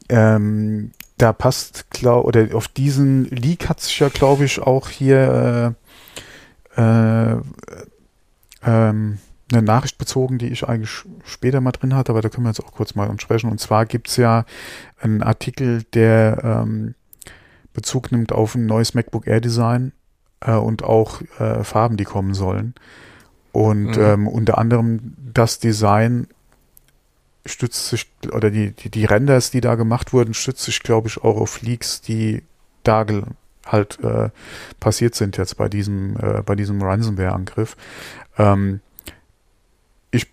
[0.09, 5.75] ähm, da passt, glaub, oder auf diesen Leak hat sich ja, glaube ich, auch hier
[6.75, 7.37] äh, äh,
[8.65, 9.19] ähm,
[9.51, 12.63] eine Nachricht bezogen, die ich eigentlich später mal drin hatte, aber da können wir jetzt
[12.63, 13.49] auch kurz mal sprechen.
[13.49, 14.45] Und zwar gibt es ja
[14.99, 16.95] einen Artikel, der ähm,
[17.73, 19.93] Bezug nimmt auf ein neues MacBook Air Design
[20.41, 22.73] äh, und auch äh, Farben, die kommen sollen.
[23.51, 24.01] Und mhm.
[24.01, 26.27] ähm, unter anderem das Design
[27.45, 31.17] stützt sich, oder die, die, die Renders, die da gemacht wurden, stützt sich, glaube ich,
[31.17, 32.43] auch auf Leaks, die
[32.83, 33.05] da
[33.65, 34.29] halt äh,
[34.79, 37.75] passiert sind jetzt bei diesem, äh, bei diesem Ransomware-Angriff.
[38.37, 38.81] Ähm,
[40.11, 40.27] ich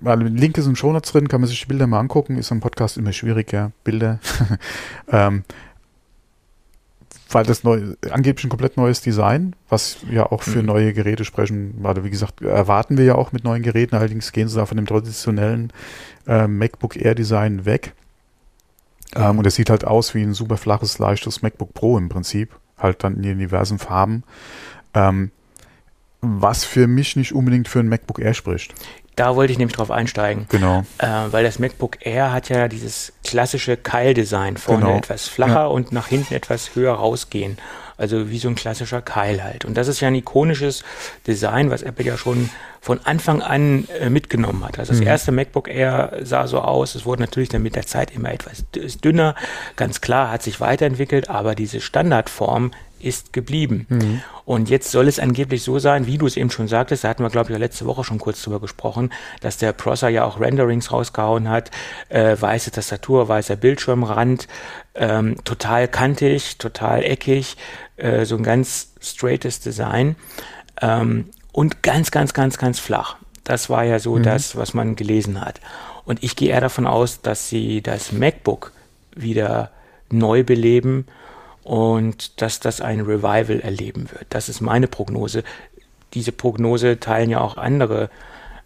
[0.00, 2.60] weil Link ist im Shownotes drin, kann man sich die Bilder mal angucken, ist im
[2.60, 4.20] Podcast immer schwierig, ja, Bilder.
[5.08, 5.44] ähm,
[7.30, 10.66] weil das neu, angeblich ein komplett neues Design, was ja auch für mhm.
[10.66, 14.48] neue Geräte sprechen, weil wie gesagt, erwarten wir ja auch mit neuen Geräten, allerdings gehen
[14.48, 15.72] sie da von dem traditionellen
[16.26, 17.94] äh, MacBook Air Design weg.
[19.14, 22.54] Ähm, und es sieht halt aus wie ein super flaches, leichtes MacBook Pro im Prinzip,
[22.78, 24.24] halt dann in diversen Farben.
[24.94, 25.30] Ähm,
[26.22, 28.74] was für mich nicht unbedingt für ein MacBook Air spricht.
[29.20, 30.46] Da wollte ich nämlich drauf einsteigen.
[30.48, 30.82] Genau.
[30.96, 34.56] Äh, weil das MacBook Air hat ja dieses klassische Keildesign.
[34.56, 34.96] Vorne genau.
[34.96, 35.66] etwas flacher ja.
[35.66, 37.58] und nach hinten etwas höher rausgehen.
[37.98, 39.66] Also wie so ein klassischer Keil halt.
[39.66, 40.84] Und das ist ja ein ikonisches
[41.26, 42.48] Design, was Apple ja schon
[42.80, 44.78] von Anfang an äh, mitgenommen hat.
[44.78, 45.08] Also das mhm.
[45.08, 46.94] erste MacBook Air sah so aus.
[46.94, 48.64] Es wurde natürlich dann mit der Zeit immer etwas
[49.04, 49.34] dünner.
[49.76, 53.86] Ganz klar, hat sich weiterentwickelt, aber diese Standardform ist geblieben.
[53.88, 54.22] Mhm.
[54.44, 57.22] Und jetzt soll es angeblich so sein, wie du es eben schon sagtest, da hatten
[57.22, 60.92] wir, glaube ich, letzte Woche schon kurz drüber gesprochen, dass der Prosser ja auch Renderings
[60.92, 61.70] rausgehauen hat,
[62.08, 64.48] äh, weiße Tastatur, weißer Bildschirmrand,
[64.94, 67.56] ähm, total kantig, total eckig,
[67.96, 70.16] äh, so ein ganz straightes Design
[70.80, 73.16] ähm, und ganz, ganz, ganz, ganz flach.
[73.44, 74.22] Das war ja so mhm.
[74.22, 75.60] das, was man gelesen hat.
[76.04, 78.72] Und ich gehe eher davon aus, dass sie das MacBook
[79.14, 79.70] wieder
[80.10, 81.06] neu beleben
[81.62, 84.26] und dass das ein Revival erleben wird.
[84.30, 85.44] Das ist meine Prognose.
[86.14, 88.10] Diese Prognose teilen ja auch andere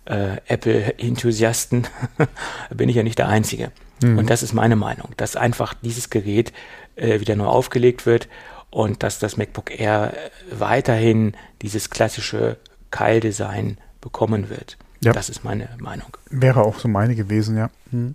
[0.06, 1.86] äh, Apple-Enthusiasten.
[2.70, 3.72] bin ich ja nicht der Einzige.
[4.02, 4.18] Mhm.
[4.18, 6.52] Und das ist meine Meinung, dass einfach dieses Gerät
[6.96, 8.28] äh, wieder neu aufgelegt wird
[8.70, 10.14] und dass das MacBook Air
[10.50, 12.56] weiterhin dieses klassische
[12.90, 14.76] Keildesign bekommen wird.
[15.00, 15.12] Ja.
[15.12, 16.16] Das ist meine Meinung.
[16.30, 17.70] Wäre auch so meine gewesen, ja.
[17.90, 18.14] Mhm.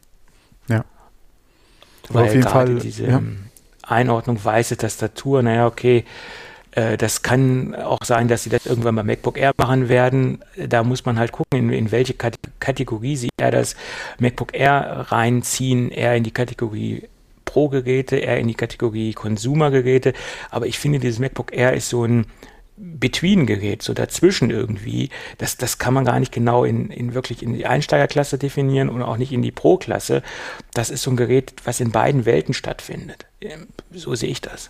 [0.68, 0.86] Ja.
[2.10, 3.22] Weil auf jeden Fall diese, ja.
[3.91, 6.06] Einordnung, weiße Tastatur, naja, okay,
[6.71, 10.43] äh, das kann auch sein, dass sie das irgendwann bei MacBook Air machen werden.
[10.58, 13.75] Da muss man halt gucken, in, in welche Kategorie sie eher das
[14.19, 17.04] MacBook Air reinziehen, eher in die Kategorie
[17.45, 20.13] Pro-Geräte, eher in die Kategorie Consumer-Geräte.
[20.52, 22.25] Aber ich finde, dieses MacBook Air ist so ein
[22.80, 27.54] Between-Gerät, so dazwischen irgendwie, das, das kann man gar nicht genau in, in wirklich in
[27.54, 30.24] die Einsteigerklasse definieren und auch nicht in die Pro-Klasse.
[30.74, 33.26] Das ist so ein Gerät, was in beiden Welten stattfindet.
[33.42, 34.70] Ähm, so sehe ich das.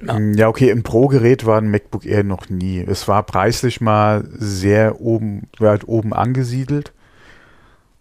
[0.00, 0.18] Ja.
[0.18, 2.80] ja, okay, ein Pro-Gerät war ein MacBook Air noch nie.
[2.80, 6.92] Es war preislich mal sehr oben, weit oben angesiedelt.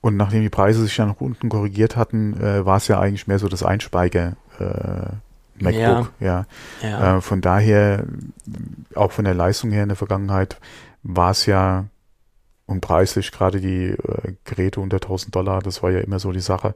[0.01, 3.27] Und nachdem die Preise sich ja nach unten korrigiert hatten, äh, war es ja eigentlich
[3.27, 5.15] mehr so das Einspeiger, äh,
[5.59, 6.45] MacBook, ja.
[6.81, 6.89] ja.
[6.89, 7.17] ja.
[7.17, 8.05] Äh, von daher,
[8.93, 10.57] auch von der Leistung her in der Vergangenheit,
[11.03, 11.85] war es ja
[12.65, 16.39] und preislich gerade die äh, Geräte unter 1000 Dollar, das war ja immer so die
[16.39, 16.73] Sache,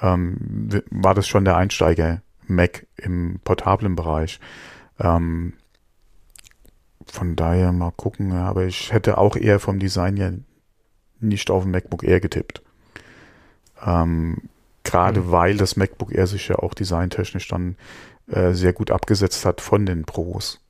[0.00, 4.40] ähm, war das schon der Einsteiger Mac im portablen Bereich.
[4.98, 5.54] Ähm,
[7.06, 10.30] von daher mal gucken, aber ich hätte auch eher vom Design ja
[11.20, 12.62] nicht auf dem MacBook Air getippt.
[13.84, 14.48] Ähm,
[14.84, 15.30] Gerade mhm.
[15.32, 17.76] weil das MacBook Air sich ja auch designtechnisch dann
[18.30, 20.60] äh, sehr gut abgesetzt hat von den Pros.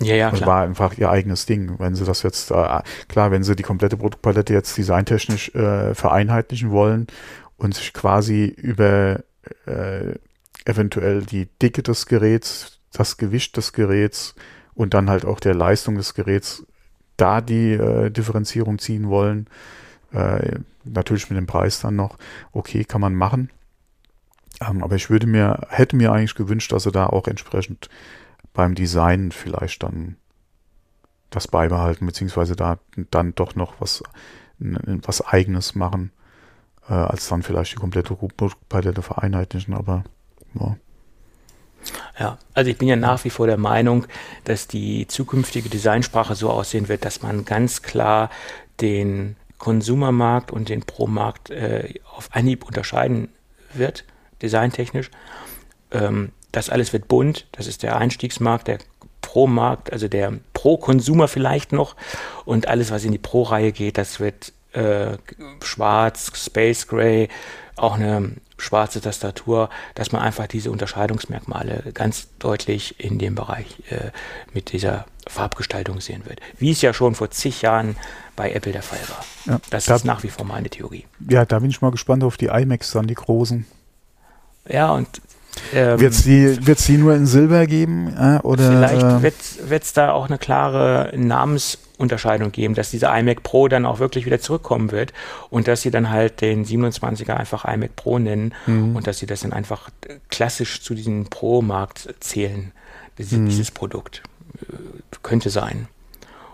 [0.00, 0.46] Ja, ja, klar.
[0.46, 1.74] war einfach ihr eigenes Ding.
[1.78, 6.70] Wenn sie das jetzt, äh, klar, wenn sie die komplette Produktpalette jetzt designtechnisch äh, vereinheitlichen
[6.70, 7.08] wollen
[7.56, 9.20] und sich quasi über
[9.66, 10.14] äh,
[10.64, 14.34] eventuell die Dicke des Geräts, das Gewicht des Geräts
[14.74, 16.64] und dann halt auch der Leistung des Geräts
[17.16, 19.48] da die äh, Differenzierung ziehen wollen,
[20.12, 22.16] äh, natürlich mit dem Preis dann noch,
[22.52, 23.50] okay, kann man machen.
[24.60, 27.88] Ähm, aber ich würde mir, hätte mir eigentlich gewünscht, dass sie da auch entsprechend
[28.52, 30.16] beim Design vielleicht dann
[31.30, 32.78] das beibehalten, beziehungsweise da
[33.10, 34.02] dann doch noch was,
[34.58, 36.10] was eigenes machen,
[36.88, 40.04] äh, als dann vielleicht die komplette Produktpalette vereinheitlichen, aber
[40.58, 40.76] ja.
[42.18, 44.06] Ja, also ich bin ja nach wie vor der Meinung,
[44.44, 48.30] dass die zukünftige Designsprache so aussehen wird, dass man ganz klar
[48.80, 53.28] den Konsumermarkt und den Pro-Markt äh, auf Anhieb unterscheiden
[53.74, 54.04] wird
[54.42, 55.10] designtechnisch.
[55.90, 58.78] Ähm, das alles wird bunt, das ist der Einstiegsmarkt, der
[59.20, 61.96] Pro-Markt, also der Pro-Konsumer vielleicht noch.
[62.44, 65.18] Und alles, was in die Pro-Reihe geht, das wird äh,
[65.62, 67.28] schwarz, Space Gray,
[67.76, 74.10] auch eine schwarze Tastatur, dass man einfach diese Unterscheidungsmerkmale ganz deutlich in dem Bereich äh,
[74.52, 76.40] mit dieser Farbgestaltung sehen wird.
[76.58, 77.96] Wie es ja schon vor zig Jahren
[78.34, 79.24] bei Apple der Fall war.
[79.46, 81.04] Ja, das da, ist nach wie vor meine Theorie.
[81.28, 83.66] Ja, da bin ich mal gespannt auf die iMacs dann, die großen.
[84.68, 85.08] Ja, und
[85.74, 88.14] Ähm, wird es die, wird's die nur in Silber geben?
[88.16, 89.22] Äh, oder, vielleicht äh,
[89.70, 94.24] wird es da auch eine klare Namensunterscheidung geben, dass dieser iMac Pro dann auch wirklich
[94.24, 95.12] wieder zurückkommen wird
[95.50, 98.94] und dass sie dann halt den 27er einfach iMac Pro nennen mhm.
[98.94, 99.90] und dass sie das dann einfach
[100.30, 102.72] klassisch zu diesem Pro-Markt zählen,
[103.18, 103.46] dieses, mhm.
[103.46, 104.22] dieses Produkt.
[104.62, 104.74] Äh,
[105.22, 105.88] könnte sein.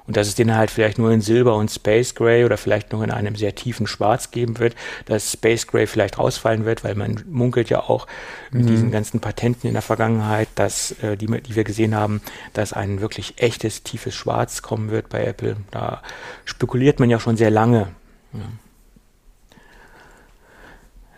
[0.07, 3.03] Und dass es den halt vielleicht nur in Silber und Space Gray oder vielleicht noch
[3.03, 4.75] in einem sehr tiefen Schwarz geben wird,
[5.07, 8.07] dass Space Gray vielleicht rausfallen wird, weil man munkelt ja auch
[8.51, 8.67] mit mhm.
[8.67, 12.21] diesen ganzen Patenten in der Vergangenheit, dass, äh, die, die wir gesehen haben,
[12.53, 15.57] dass ein wirklich echtes, tiefes Schwarz kommen wird bei Apple.
[15.71, 16.03] Da
[16.45, 17.89] spekuliert man ja schon sehr lange.
[18.35, 18.41] Ja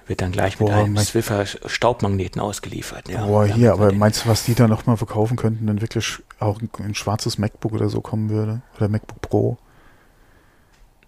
[0.06, 3.08] wird dann gleich mit Boah, einem Swiffer Staubmagneten ausgeliefert.
[3.08, 6.60] Ja, Boah, hier, aber meinst du, was die da nochmal verkaufen könnten, wenn wirklich auch
[6.60, 8.62] ein, ein, schwarzes MacBook oder so kommen würde?
[8.76, 9.58] Oder MacBook Pro?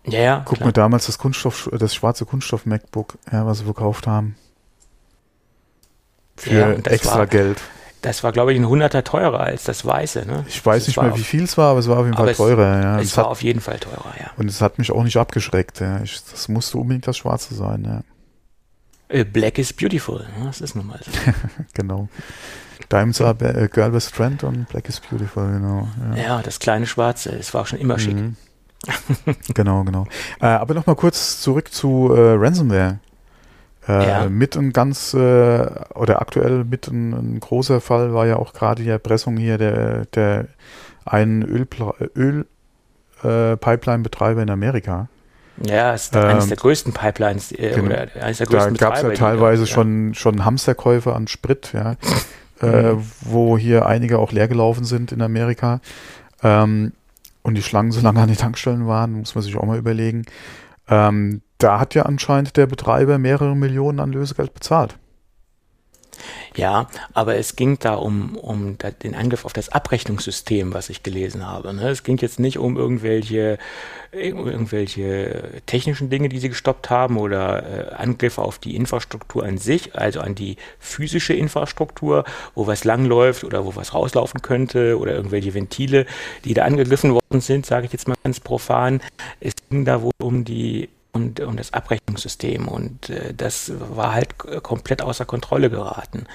[0.04, 0.42] Ja, ja.
[0.44, 0.66] Guck klar.
[0.66, 4.36] mir damals das Kunststoff, das schwarze Kunststoff MacBook, ja, was sie verkauft haben.
[6.36, 7.60] Für ja, extra war, Geld.
[8.02, 10.24] Das war, glaube ich, ein Hunderter teurer als das weiße.
[10.24, 10.44] Ne?
[10.48, 12.34] Ich weiß das nicht mehr, wie viel es war, aber es war auf jeden Fall
[12.34, 12.80] teurer.
[12.80, 12.98] Ja.
[13.00, 14.30] Es, es war hat, auf jeden Fall teurer, ja.
[14.36, 15.80] Und es hat mich auch nicht abgeschreckt.
[15.80, 16.00] Ja.
[16.02, 17.84] Ich, das musste unbedingt das Schwarze sein.
[17.84, 18.02] Ja.
[19.08, 21.10] Äh, Black is beautiful, das ist nun mal so.
[21.74, 22.08] genau.
[22.90, 25.88] Diamonds are äh, Girl with Strand und Black is beautiful, genau.
[26.14, 28.00] Ja, ja das kleine Schwarze, es war schon immer mhm.
[28.00, 28.16] schick.
[29.54, 30.06] genau, genau.
[30.40, 33.00] Äh, aber nochmal kurz zurück zu äh, Ransomware.
[33.88, 34.28] Äh, ja.
[34.28, 38.82] Mit ein ganz, äh, oder aktuell mit ein, ein, großer Fall war ja auch gerade
[38.82, 40.48] die Erpressung hier der, der
[41.06, 45.08] einen Öl-Pipeline-Betreiber Öl, in Amerika.
[45.66, 47.86] Ja, es ist ähm, eines der größten Pipelines äh, genau.
[47.86, 50.14] oder eines der größten Da gab es ja teilweise die, schon, ja.
[50.14, 51.96] schon Hamsterkäufe an Sprit, ja,
[52.62, 53.04] äh, mhm.
[53.22, 55.80] wo hier einige auch leer gelaufen sind in Amerika.
[56.42, 56.92] Ähm,
[57.42, 60.26] und die Schlangen so lange an den Tankstellen waren, muss man sich auch mal überlegen.
[60.88, 64.98] Ähm, da hat ja anscheinend der Betreiber mehrere Millionen an Lösegeld bezahlt.
[66.56, 71.46] Ja, aber es ging da um, um den Angriff auf das Abrechnungssystem, was ich gelesen
[71.46, 71.72] habe.
[71.72, 71.88] Ne?
[71.88, 73.58] Es ging jetzt nicht um irgendwelche,
[74.12, 79.94] irgendwelche technischen Dinge, die sie gestoppt haben oder äh, Angriffe auf die Infrastruktur an sich,
[79.94, 85.54] also an die physische Infrastruktur, wo was langläuft oder wo was rauslaufen könnte oder irgendwelche
[85.54, 86.06] Ventile,
[86.44, 89.00] die da angegriffen worden sind, sage ich jetzt mal ganz profan.
[89.40, 92.68] Es ging da wohl um die und, und das Abrechnungssystem.
[92.68, 96.26] Und äh, das war halt komplett außer Kontrolle geraten.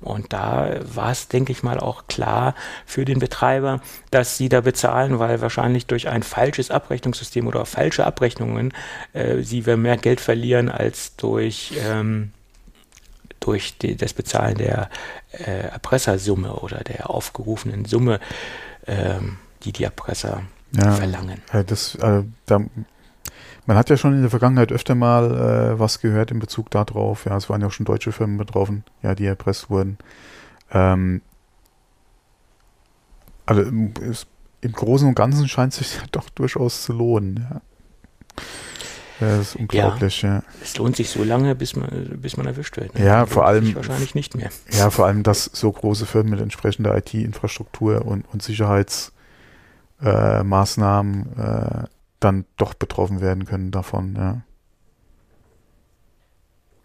[0.00, 4.60] Und da war es, denke ich mal, auch klar für den Betreiber, dass sie da
[4.60, 8.72] bezahlen, weil wahrscheinlich durch ein falsches Abrechnungssystem oder falsche Abrechnungen
[9.12, 12.32] äh, sie mehr Geld verlieren als durch, ähm,
[13.38, 14.90] durch die, das Bezahlen der
[15.32, 18.18] äh, Erpressersumme oder der aufgerufenen Summe,
[18.86, 21.42] ähm, die die Erpresser ja, verlangen.
[21.66, 22.60] Das, äh, da
[23.66, 27.26] man hat ja schon in der Vergangenheit öfter mal äh, was gehört in Bezug darauf.
[27.26, 29.98] Ja, es waren ja auch schon deutsche Firmen betroffen, ja, die erpresst wurden.
[30.72, 31.22] Ähm,
[33.46, 33.92] also im,
[34.60, 37.46] im Großen und Ganzen scheint es sich ja doch durchaus zu lohnen.
[37.50, 37.60] Ja.
[39.20, 40.42] Das ist unglaublich, ja, ja.
[40.60, 42.98] Es lohnt sich so lange, bis man, bis man erwischt wird.
[42.98, 43.04] Ne?
[43.04, 43.76] Ja, vor allem.
[43.76, 44.50] Wahrscheinlich nicht mehr.
[44.72, 51.86] Ja, vor allem, dass so große Firmen mit entsprechender IT-Infrastruktur und, und Sicherheitsmaßnahmen äh, äh,
[52.24, 54.42] dann doch betroffen werden können davon, ja.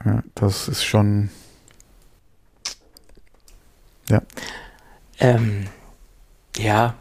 [0.06, 1.30] Ja, das ist schon.
[4.10, 4.22] Ja.
[5.20, 5.66] Ähm,
[6.58, 6.96] ja,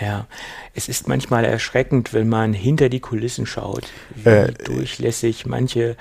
[0.00, 0.26] ja.
[0.74, 5.96] Es ist manchmal erschreckend, wenn man hinter die Kulissen schaut, wie äh, durchlässig manche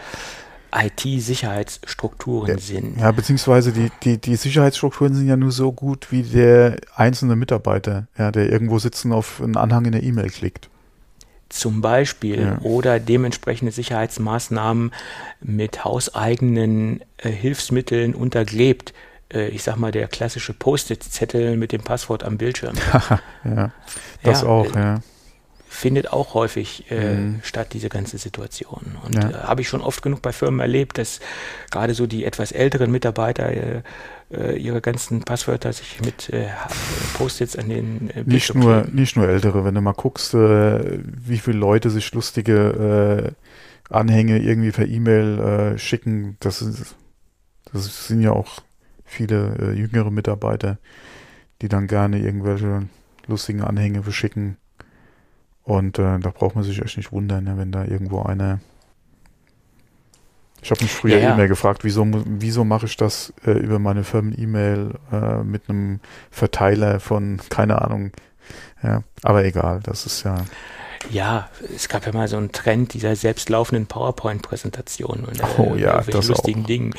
[0.73, 2.97] IT-Sicherheitsstrukturen sind.
[2.97, 8.07] Ja, beziehungsweise die, die, die Sicherheitsstrukturen sind ja nur so gut wie der einzelne Mitarbeiter,
[8.17, 10.70] ja, der irgendwo sitzen auf einen Anhang in der E-Mail klickt
[11.53, 12.57] zum Beispiel ja.
[12.61, 14.91] oder dementsprechende Sicherheitsmaßnahmen
[15.41, 18.93] mit hauseigenen äh, Hilfsmitteln untergräbt.
[19.33, 22.75] Äh, ich sag mal, der klassische Post-it-Zettel mit dem Passwort am Bildschirm.
[23.43, 23.71] ja,
[24.23, 24.99] das ja, auch, ja.
[25.67, 27.39] Findet auch häufig äh, mhm.
[27.43, 28.97] statt, diese ganze Situation.
[29.05, 29.15] Und.
[29.15, 31.21] Äh, habe ich schon oft genug bei Firmen erlebt, dass
[31.71, 33.83] gerade so die etwas älteren Mitarbeiter
[34.33, 36.47] äh, ihre ganzen Passwörter sich mit äh,
[37.15, 41.37] Post-its an den äh, nicht nur Nicht nur ältere, wenn du mal guckst, äh, wie
[41.37, 43.33] viele Leute sich lustige
[43.89, 46.95] äh, Anhänge irgendwie per E-Mail äh, schicken, das, ist,
[47.73, 48.61] das sind ja auch
[49.03, 50.77] viele äh, jüngere Mitarbeiter,
[51.61, 52.87] die dann gerne irgendwelche
[53.27, 54.57] lustigen Anhänge verschicken.
[55.63, 58.59] Und da braucht man sich echt nicht wundern, ne, wenn da irgendwo einer
[60.61, 61.33] ich habe mich früher ja, ja.
[61.33, 66.99] E-Mail gefragt, wieso, wieso mache ich das äh, über meine Firmen-E-Mail äh, mit einem Verteiler
[66.99, 68.11] von, keine Ahnung.
[68.83, 70.35] Ja, aber egal, das ist ja.
[71.09, 76.01] Ja, es gab ja mal so einen Trend dieser selbstlaufenden PowerPoint-Präsentationen und äh, Oh ja,
[76.01, 76.67] das lustigen auch.
[76.67, 76.93] Dingen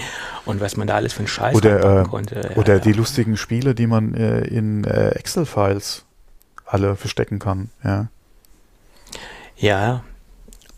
[0.44, 2.50] und was man da alles für einen Scheiß Oder, äh, konnte.
[2.50, 2.78] Ja, Oder ja.
[2.80, 6.04] die lustigen Spiele, die man äh, in äh, Excel-Files
[6.66, 7.70] alle verstecken kann.
[7.84, 8.08] Ja.
[9.56, 10.02] Ja,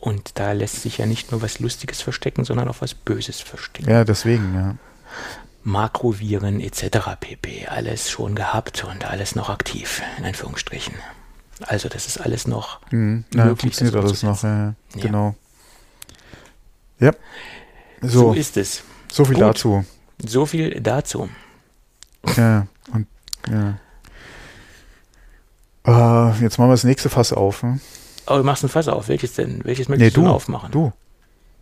[0.05, 3.89] und da lässt sich ja nicht nur was Lustiges verstecken, sondern auch was Böses verstecken.
[3.91, 4.75] ja, deswegen, ja.
[5.63, 7.17] Makroviren etc.
[7.19, 7.67] pp.
[7.69, 10.95] Alles schon gehabt und alles noch aktiv, in Anführungsstrichen.
[11.67, 13.25] Also das ist alles noch Mhm.
[13.35, 14.43] ja Möglich, funktioniert alles noch.
[14.43, 14.75] ja.
[14.95, 15.01] Ja.
[15.01, 15.35] Genau.
[17.01, 17.13] Ja.
[18.03, 18.83] so, So, ist es.
[19.11, 19.43] so viel Gut.
[19.43, 19.85] dazu.
[20.25, 21.29] So viel dazu.
[22.37, 23.07] Ja, und
[23.49, 23.79] ja.
[25.87, 27.63] Äh, jetzt machen wir das nächste Fass auf.
[27.63, 27.81] Hm?
[28.27, 29.09] Oh, du machst ein Fass auf.
[29.09, 29.61] Welches denn?
[29.65, 30.27] Welches Nee, möchtest du du.
[30.27, 30.71] denn aufmachen?
[30.71, 30.93] Du.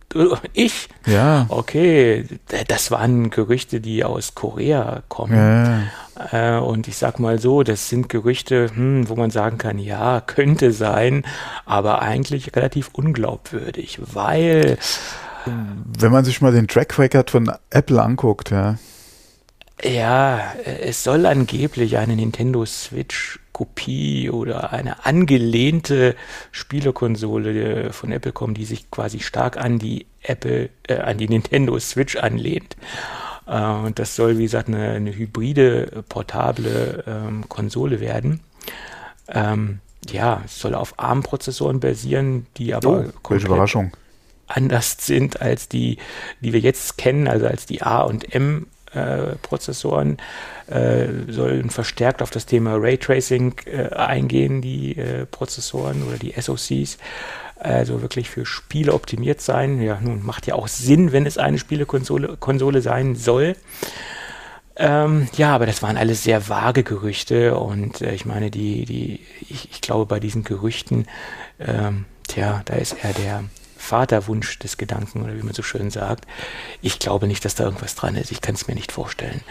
[0.09, 0.37] Du.
[0.53, 0.89] Ich?
[1.07, 1.45] Ja.
[1.49, 2.25] Okay,
[2.67, 5.33] das waren Gerüchte, die aus Korea kommen.
[6.31, 6.57] Ja.
[6.57, 10.21] Äh, und ich sag mal so, das sind Gerüchte, hm, wo man sagen kann, ja,
[10.21, 11.25] könnte sein,
[11.65, 14.77] aber eigentlich relativ unglaubwürdig, weil
[15.45, 18.77] Wenn man sich mal den Track Record von Apple anguckt, ja.
[19.83, 26.15] Ja, es soll angeblich eine Nintendo Switch Kopie oder eine angelehnte
[26.51, 31.29] Spielekonsole äh, von Apple kommen, die sich quasi stark an die Apple, äh, an die
[31.29, 32.75] Nintendo Switch anlehnt.
[33.47, 38.41] Äh, und das soll, wie gesagt, eine, eine hybride, portable ähm, Konsole werden.
[39.27, 39.79] Ähm,
[40.09, 43.91] ja, es soll auf ARM-Prozessoren basieren, die aber Oh, welche komplett Überraschung.
[44.47, 45.97] anders sind als die,
[46.41, 49.35] die wir jetzt kennen, also als die A und M äh,
[50.67, 56.97] äh, sollen verstärkt auf das Thema Raytracing äh, eingehen, die äh, Prozessoren oder die SoCs.
[57.57, 59.81] Also wirklich für Spiele optimiert sein.
[59.81, 63.55] Ja, nun macht ja auch Sinn, wenn es eine Spielekonsole Konsole sein soll.
[64.75, 69.19] Ähm, ja, aber das waren alles sehr vage Gerüchte und äh, ich meine, die, die,
[69.41, 71.05] ich, ich glaube, bei diesen Gerüchten,
[71.59, 73.43] ähm, tja, da ist eher der
[73.83, 76.25] Vaterwunsch des Gedanken oder wie man so schön sagt.
[76.81, 78.31] Ich glaube nicht, dass da irgendwas dran ist.
[78.31, 79.41] Ich kann es mir nicht vorstellen.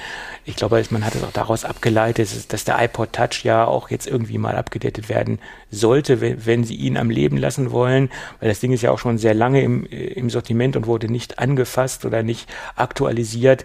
[0.45, 4.07] Ich glaube, man hat es auch daraus abgeleitet, dass- der iPod Touch ja auch jetzt
[4.07, 5.39] irgendwie mal abgedatet werden
[5.70, 8.11] sollte, wenn, wenn sie ihn am Leben lassen wollen,
[8.41, 11.09] weil das Ding ist ja auch schon sehr lange im, äh, im Sortiment und wurde
[11.09, 13.64] nicht angefasst oder nicht aktualisiert.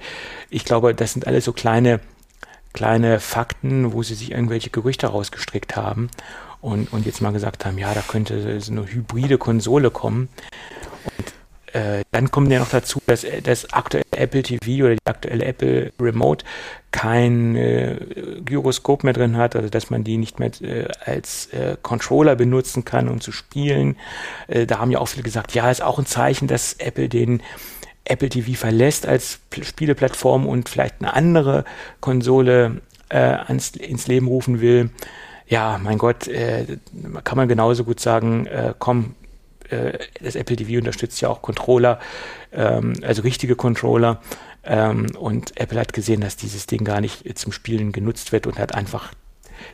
[0.50, 2.00] Ich glaube, das sind alles so kleine
[2.74, 6.10] kleine Fakten, wo sie sich irgendwelche Gerüchte rausgestrickt haben
[6.62, 10.30] und, und jetzt mal gesagt haben, ja, da könnte so eine hybride Konsole kommen.
[11.04, 15.46] Und äh, dann kommt ja noch dazu, dass das aktuelle Apple TV oder die aktuelle
[15.46, 16.46] Apple Remote
[16.92, 17.98] kein äh,
[18.44, 22.86] Gyroskop mehr drin hat, also dass man die nicht mehr äh, als äh, Controller benutzen
[22.86, 23.98] kann, um zu spielen.
[24.48, 27.44] Äh, da haben ja auch viele gesagt, ja, ist auch ein Zeichen, dass Apple den
[28.06, 31.66] Apple TV verlässt als P- Spieleplattform und vielleicht eine andere
[32.00, 34.90] Konsole äh, ans, ins Leben rufen will.
[35.48, 36.78] Ja, mein Gott, äh,
[37.24, 39.16] kann man genauso gut sagen, äh, komm,
[39.70, 42.00] äh, das Apple TV unterstützt ja auch Controller,
[42.52, 44.22] ähm, also richtige Controller.
[44.64, 48.60] Ähm, und Apple hat gesehen, dass dieses Ding gar nicht zum Spielen genutzt wird und
[48.60, 49.14] hat einfach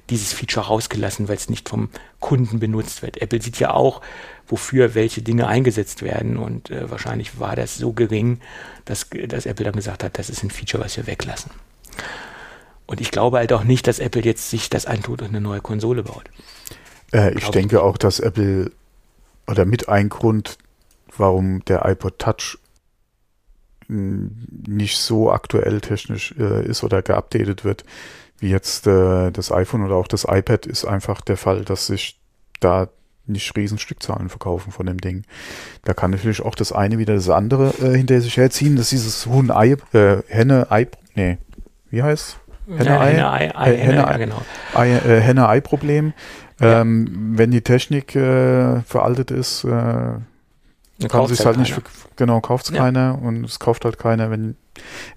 [0.09, 3.21] dieses Feature rausgelassen, weil es nicht vom Kunden benutzt wird.
[3.21, 4.01] Apple sieht ja auch,
[4.47, 8.39] wofür welche Dinge eingesetzt werden und äh, wahrscheinlich war das so gering,
[8.85, 11.51] dass, dass Apple dann gesagt hat, das ist ein Feature, was wir weglassen.
[12.85, 15.61] Und ich glaube halt auch nicht, dass Apple jetzt sich das antut und eine neue
[15.61, 16.25] Konsole baut.
[17.11, 18.71] Äh, ich denke auch, dass Apple
[19.47, 20.57] oder mit ein Grund,
[21.15, 22.57] warum der iPod Touch
[23.87, 24.29] mh,
[24.67, 27.85] nicht so aktuell technisch äh, ist oder geupdatet wird,
[28.39, 32.19] wie jetzt äh, das iPhone oder auch das iPad, ist einfach der Fall, dass sich
[32.59, 32.89] da
[33.25, 35.23] nicht riesen Stückzahlen verkaufen von dem Ding.
[35.83, 38.75] Da kann natürlich auch das eine wieder das andere äh, hinter sich herziehen.
[38.75, 41.37] Das ist dieses Huhn-Ei, äh, Henne-Ei, nee,
[41.89, 43.11] wie heißt Henne-Ei?
[43.11, 44.11] Henne, Ei, Ei, Henne, Henne-Ei.
[44.11, 44.41] ja, genau.
[44.75, 46.13] Äh, Henne-Ei-Problem.
[46.61, 50.21] Ähm, wenn die Technik äh, veraltet ist, äh, kann
[50.99, 51.85] Dann sich halt nicht, keiner.
[51.89, 52.83] ver- genau, kauft es Ja.
[52.83, 54.55] keiner und es kauft halt keiner, wenn,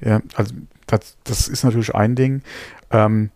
[0.01, 0.55] ja, also
[0.87, 2.43] das, das ist natürlich ein Ding.
[2.91, 3.31] Ähm,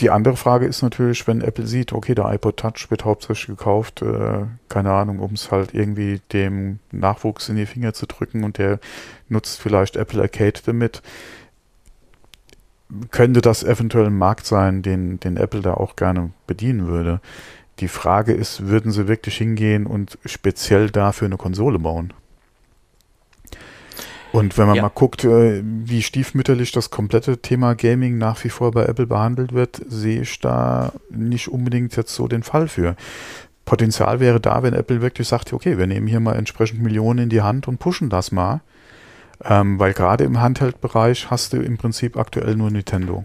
[0.00, 4.02] die andere Frage ist natürlich, wenn Apple sieht, okay, der iPod Touch wird hauptsächlich gekauft,
[4.02, 8.58] äh, keine Ahnung, um es halt irgendwie dem Nachwuchs in die Finger zu drücken und
[8.58, 8.78] der
[9.28, 11.02] nutzt vielleicht Apple Arcade damit.
[13.10, 17.20] Könnte das eventuell ein Markt sein, den, den Apple da auch gerne bedienen würde?
[17.78, 22.12] Die Frage ist, würden sie wirklich hingehen und speziell dafür eine Konsole bauen?
[24.32, 24.82] Und wenn man Ja.
[24.82, 29.52] mal guckt, äh, wie stiefmütterlich das komplette Thema Gaming nach wie vor bei Apple behandelt
[29.52, 32.96] wird, sehe ich da nicht unbedingt jetzt so den Fall für.
[33.66, 37.28] Potenzial wäre da, wenn Apple wirklich sagt, okay, wir nehmen hier mal entsprechend Millionen in
[37.28, 38.60] die Hand und pushen das mal.
[39.44, 43.24] Ähm, weil gerade im Handheld-Bereich hast du im Prinzip aktuell nur Nintendo.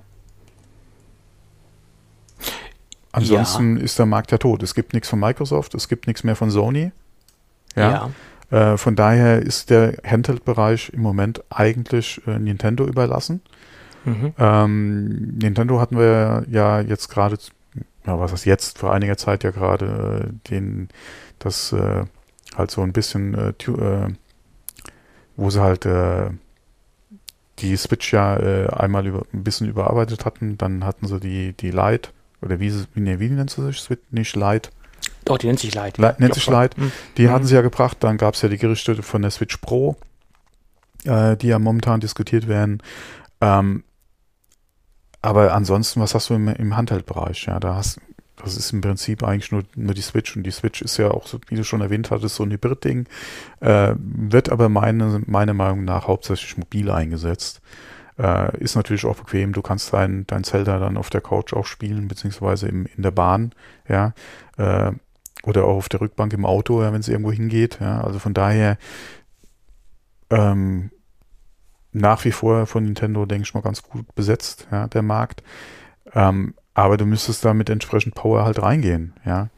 [3.11, 3.83] Ansonsten ja.
[3.83, 4.63] ist der Markt ja tot.
[4.63, 6.91] Es gibt nichts von Microsoft, es gibt nichts mehr von Sony.
[7.75, 8.09] Ja.
[8.51, 8.73] ja.
[8.73, 13.41] Äh, von daher ist der Handheld-Bereich im Moment eigentlich äh, Nintendo überlassen.
[14.05, 14.33] Mhm.
[14.37, 17.37] Ähm, Nintendo hatten wir ja jetzt gerade,
[18.05, 20.87] ja, was ist jetzt, vor einiger Zeit ja gerade äh, den,
[21.39, 22.05] das äh,
[22.55, 24.13] halt so ein bisschen, äh, äh,
[25.37, 25.87] wo sie halt
[27.59, 28.35] die Switch ja
[28.67, 32.09] einmal über, ein bisschen überarbeitet hatten, dann hatten sie die, die Lite
[32.41, 33.79] oder wie, nee, wie nennt sie sich?
[33.79, 34.03] Switch?
[34.11, 34.69] Nicht Lite.
[35.25, 36.01] Doch, die nennt sich Lite.
[36.01, 36.79] Lite nennt sich Lite.
[36.79, 36.91] Mhm.
[37.17, 37.31] Die mhm.
[37.31, 37.97] hatten sie ja gebracht.
[38.01, 39.95] Dann gab es ja die Gerüchte von der Switch Pro,
[41.05, 42.81] äh, die ja momentan diskutiert werden.
[43.41, 43.83] Ähm,
[45.21, 47.45] aber ansonsten, was hast du im, im Handheld-Bereich?
[47.45, 47.99] Ja, da hast
[48.37, 51.27] das ist im Prinzip eigentlich nur, nur die Switch und die Switch ist ja auch,
[51.47, 53.07] wie du schon erwähnt hattest, so ein Hybrid-Ding,
[53.61, 57.61] äh, wird aber meine, meiner Meinung nach hauptsächlich mobil eingesetzt.
[58.17, 59.53] Äh, ist natürlich auch bequem.
[59.53, 63.11] Du kannst dein, dein Zelda dann auf der Couch auch spielen, beziehungsweise im, in der
[63.11, 63.51] Bahn,
[63.87, 64.13] ja.
[64.57, 64.91] Äh,
[65.43, 67.79] oder auch auf der Rückbank im Auto, ja, wenn es irgendwo hingeht.
[67.79, 68.01] Ja.
[68.01, 68.77] Also von daher
[70.29, 70.91] ähm,
[71.93, 75.43] nach wie vor von Nintendo, denke ich mal, ganz gut besetzt, ja, der Markt.
[76.13, 79.49] Ähm, aber du müsstest da mit entsprechend Power halt reingehen, ja.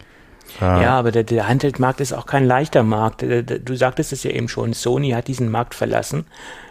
[0.62, 3.24] Äh, ja, aber der, der Handheldmarkt ist auch kein leichter Markt.
[3.24, 6.26] Äh, du sagtest es ja eben schon, Sony hat diesen Markt verlassen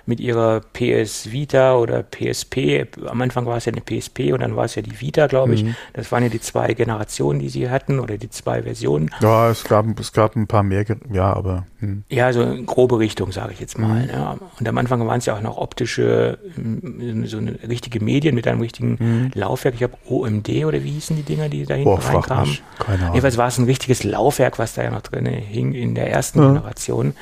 [0.09, 2.87] mit ihrer PS Vita oder PSP.
[3.07, 5.55] Am Anfang war es ja eine PSP und dann war es ja die Vita, glaube
[5.55, 5.65] ich.
[5.65, 5.77] Mhm.
[5.93, 9.11] Das waren ja die zwei Generationen, die sie hatten oder die zwei Versionen.
[9.21, 11.67] Ja, es gab, es gab ein paar mehr, ja, aber.
[11.81, 12.05] Hm.
[12.09, 14.05] Ja, so in grobe Richtung, sage ich jetzt mal.
[14.05, 14.11] Mhm.
[14.11, 14.39] Ja.
[14.59, 18.49] Und am Anfang waren es ja auch noch optische, hm, so eine richtige Medien mit
[18.49, 19.31] einem richtigen mhm.
[19.35, 19.75] Laufwerk.
[19.75, 22.59] Ich glaube, OMD oder wie hießen die Dinger, die da hinten Boah, reinkamen?
[22.79, 23.15] Keine Ahnung.
[23.15, 26.41] Jedenfalls war es ein richtiges Laufwerk, was da ja noch drin hing in der ersten
[26.41, 26.47] ja.
[26.49, 27.13] Generation.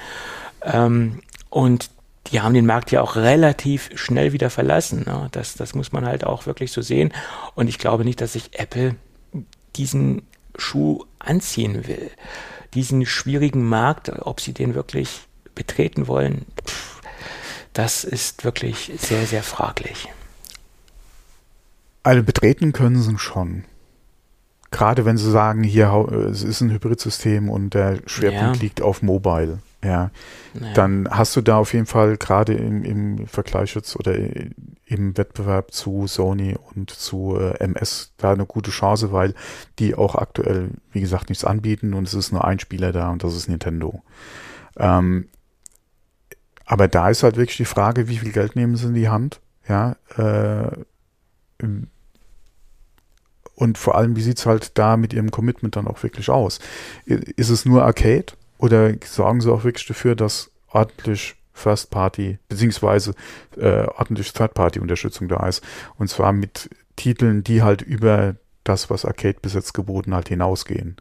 [0.62, 1.20] Ähm,
[1.50, 1.90] und
[2.30, 5.04] die haben den Markt ja auch relativ schnell wieder verlassen.
[5.06, 5.28] Ne?
[5.32, 7.12] Das, das muss man halt auch wirklich so sehen.
[7.54, 8.96] Und ich glaube nicht, dass sich Apple
[9.76, 10.22] diesen
[10.56, 12.10] Schuh anziehen will.
[12.74, 17.00] Diesen schwierigen Markt, ob sie den wirklich betreten wollen, pff,
[17.72, 20.08] das ist wirklich sehr, sehr fraglich.
[22.02, 23.64] Also betreten können sie schon.
[24.70, 25.88] Gerade wenn sie sagen, hier
[26.30, 28.62] es ist ein Hybridsystem und der Schwerpunkt ja.
[28.62, 29.58] liegt auf Mobile.
[29.84, 30.10] Ja,
[30.54, 30.72] naja.
[30.74, 35.72] dann hast du da auf jeden Fall gerade im, im Vergleich jetzt oder im Wettbewerb
[35.72, 39.34] zu Sony und zu äh, MS da eine gute Chance, weil
[39.78, 43.22] die auch aktuell, wie gesagt, nichts anbieten und es ist nur ein Spieler da und
[43.22, 44.02] das ist Nintendo.
[44.76, 45.28] Ähm,
[46.64, 49.40] aber da ist halt wirklich die Frage, wie viel Geld nehmen sie in die Hand?
[49.68, 50.84] Ja, äh,
[53.54, 56.58] und vor allem, wie sieht es halt da mit ihrem Commitment dann auch wirklich aus?
[57.04, 58.26] Ist es nur Arcade?
[58.58, 63.14] Oder sorgen sie auch wirklich dafür, dass ordentlich First Party beziehungsweise
[63.56, 65.64] äh, ordentlich Third Party Unterstützung da ist
[65.96, 70.96] und zwar mit Titeln, die halt über das, was Arcade bis jetzt geboten hat, hinausgehen.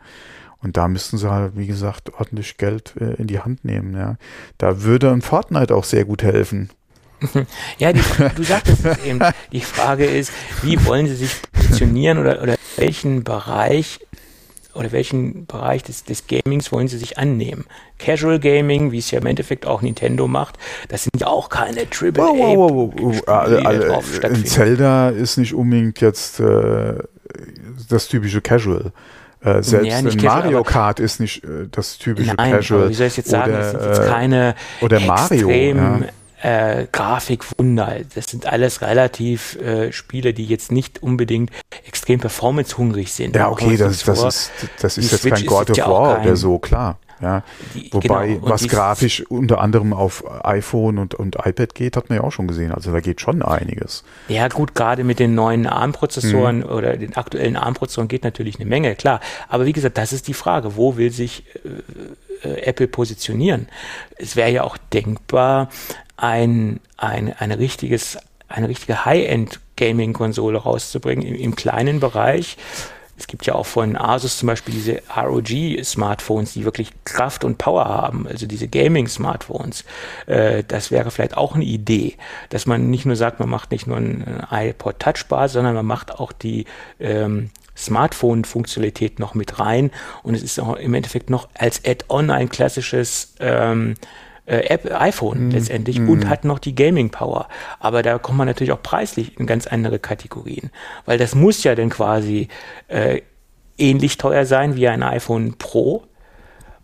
[0.61, 3.95] Und da müssten sie halt, wie gesagt, ordentlich Geld äh, in die Hand nehmen.
[3.95, 4.17] Ja.
[4.57, 6.69] Da würde ein Fortnite auch sehr gut helfen.
[7.77, 8.01] Ja, die,
[8.35, 9.19] du sagtest es eben.
[9.51, 10.31] Die Frage ist,
[10.63, 13.99] wie wollen sie sich positionieren oder, oder welchen Bereich
[14.75, 17.65] oder welchen Bereich des, des Gamings wollen sie sich annehmen?
[17.97, 20.57] Casual Gaming, wie es ja im Endeffekt auch Nintendo macht,
[20.89, 23.27] das sind ja auch keine Triple wow, wow, wow, wow.
[23.27, 26.95] Alle, alle, Zelda ist nicht unbedingt jetzt äh,
[27.89, 28.91] das typische Casual.
[29.41, 32.89] Äh, selbst ja, Mario Kart ist nicht äh, das typische Nein, Casual.
[32.89, 35.99] Wie soll ich jetzt sagen, oder, das sind jetzt keine oder Mario, extrem ja
[36.41, 37.97] äh, Grafikwunder.
[38.13, 41.51] Das sind alles relativ äh, Spiele, die jetzt nicht unbedingt
[41.85, 43.35] extrem performancehungrig sind.
[43.35, 46.35] Ja, okay, das, das, ist, das ist jetzt Switch kein God of ja War oder
[46.35, 46.99] so, klar.
[47.21, 47.43] Ja,
[47.73, 48.49] die, wobei, genau.
[48.49, 52.47] was grafisch unter anderem auf iPhone und, und iPad geht, hat man ja auch schon
[52.47, 52.71] gesehen.
[52.71, 54.03] Also da geht schon einiges.
[54.27, 56.65] Ja, gut, gerade mit den neuen ARM-Prozessoren mhm.
[56.65, 59.21] oder den aktuellen ARM-Prozessoren geht natürlich eine Menge, klar.
[59.47, 60.75] Aber wie gesagt, das ist die Frage.
[60.75, 61.43] Wo will sich
[62.43, 63.67] äh, äh Apple positionieren?
[64.17, 65.69] Es wäre ja auch denkbar,
[66.17, 72.57] ein, ein, ein richtiges, eine richtige High-End-Gaming-Konsole rauszubringen im, im kleinen Bereich.
[73.17, 77.85] Es gibt ja auch von Asus zum Beispiel diese ROG-Smartphones, die wirklich Kraft und Power
[77.85, 79.85] haben, also diese Gaming-Smartphones.
[80.25, 82.17] Äh, das wäre vielleicht auch eine Idee,
[82.49, 86.11] dass man nicht nur sagt, man macht nicht nur ein iPod Touchbar, sondern man macht
[86.11, 86.65] auch die
[86.99, 89.91] ähm, Smartphone-Funktionalität noch mit rein
[90.23, 93.95] und es ist auch im Endeffekt noch als Add-on ein klassisches ähm,
[94.45, 95.51] äh, App, iPhone mm.
[95.51, 96.09] letztendlich mm.
[96.09, 97.47] und hat noch die Gaming Power.
[97.79, 100.69] Aber da kommt man natürlich auch preislich in ganz andere Kategorien,
[101.05, 102.47] weil das muss ja dann quasi
[102.87, 103.21] äh,
[103.77, 106.03] ähnlich teuer sein wie ein iPhone Pro,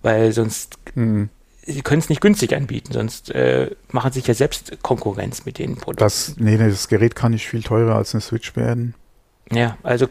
[0.01, 1.26] weil sonst mm.
[1.64, 5.76] sie können es nicht günstig anbieten, sonst äh, machen sich ja selbst Konkurrenz mit den
[5.76, 6.03] Produkten.
[6.03, 8.95] Das, nee, das Gerät kann nicht viel teurer als eine Switch werden.
[9.51, 10.07] Ja, also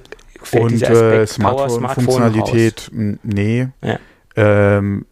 [0.53, 3.69] und äh, Smartphone-Funktionalität, nee.
[3.83, 3.99] Ja.
[4.37, 5.07] Ähm,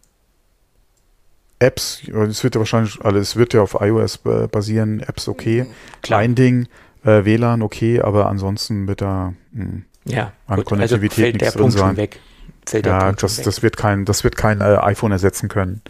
[1.59, 5.67] Apps, es wird ja wahrscheinlich, also es wird ja auf iOS basieren, Apps okay.
[6.01, 6.67] Klein Ding,
[7.03, 11.45] äh, WLAN okay, aber ansonsten wird da mh, hm, ja, an gut, also Konnektivität also
[11.45, 11.97] nichts drin sein.
[11.97, 12.19] Weg.
[12.65, 13.45] Fällt ja, das, weg.
[13.45, 15.81] das wird kein, das wird kein äh, iPhone ersetzen können.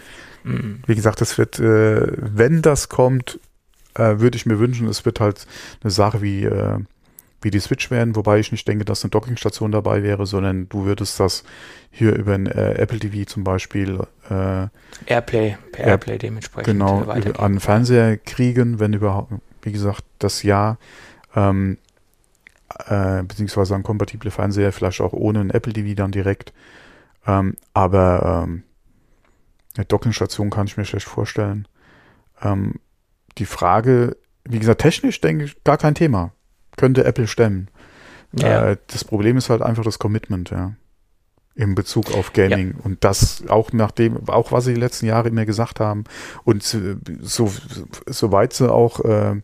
[0.43, 0.79] Mhm.
[0.85, 3.39] Wie gesagt, das wird, äh, wenn das kommt,
[3.95, 5.45] äh, würde ich mir wünschen, es wird halt
[5.83, 6.79] eine Sache wie, äh,
[7.41, 10.85] wie die Switch werden, wobei ich nicht denke, dass eine Dockingstation dabei wäre, sondern du
[10.85, 11.43] würdest das
[11.91, 14.67] hier über ein äh, Apple TV zum Beispiel äh,
[15.05, 20.77] Airplay, per Airplay dementsprechend genau an Fernseher kriegen, wenn überhaupt, wie gesagt, das Jahr
[21.35, 21.77] ähm,
[22.87, 26.53] äh, beziehungsweise an kompatible Fernseher, vielleicht auch ohne ein Apple TV dann direkt.
[27.25, 28.63] Ähm, aber ähm,
[29.75, 31.67] eine Dockingstation kann ich mir schlecht vorstellen.
[32.41, 32.75] Ähm,
[33.37, 36.31] die Frage, wie gesagt, technisch denke ich, gar kein Thema.
[36.79, 37.67] Könnte Apple stemmen.
[38.31, 38.69] Ja.
[38.69, 40.75] Äh, das Problem ist halt einfach das Commitment, ja.
[41.55, 42.69] Im Bezug auf Gaming.
[42.77, 42.85] Ja.
[42.85, 46.05] Und das auch nach dem, auch was sie die letzten Jahre immer gesagt haben.
[46.45, 47.51] Und so,
[48.05, 49.41] so weit sie auch, äh,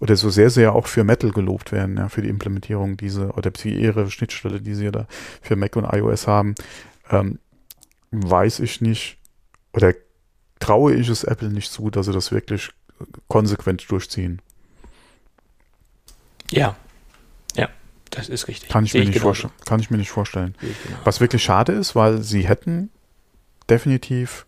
[0.00, 3.32] oder so sehr sie ja auch für Metal gelobt werden, ja, für die Implementierung diese,
[3.32, 5.06] oder für ihre Schnittstelle, die sie da
[5.42, 6.54] für Mac und iOS haben,
[7.10, 7.38] ähm,
[8.12, 9.18] weiß ich nicht,
[9.74, 9.92] oder
[10.58, 12.70] traue ich es Apple nicht zu, dass sie das wirklich
[13.26, 14.40] konsequent durchziehen.
[16.50, 16.76] Ja,
[17.56, 17.68] ja,
[18.10, 18.70] das ist richtig.
[18.70, 20.54] Kann ich, mir, ich nicht vorstellen, kann ich mir nicht vorstellen.
[21.04, 22.90] Was wirklich schade ist, weil sie hätten
[23.68, 24.46] definitiv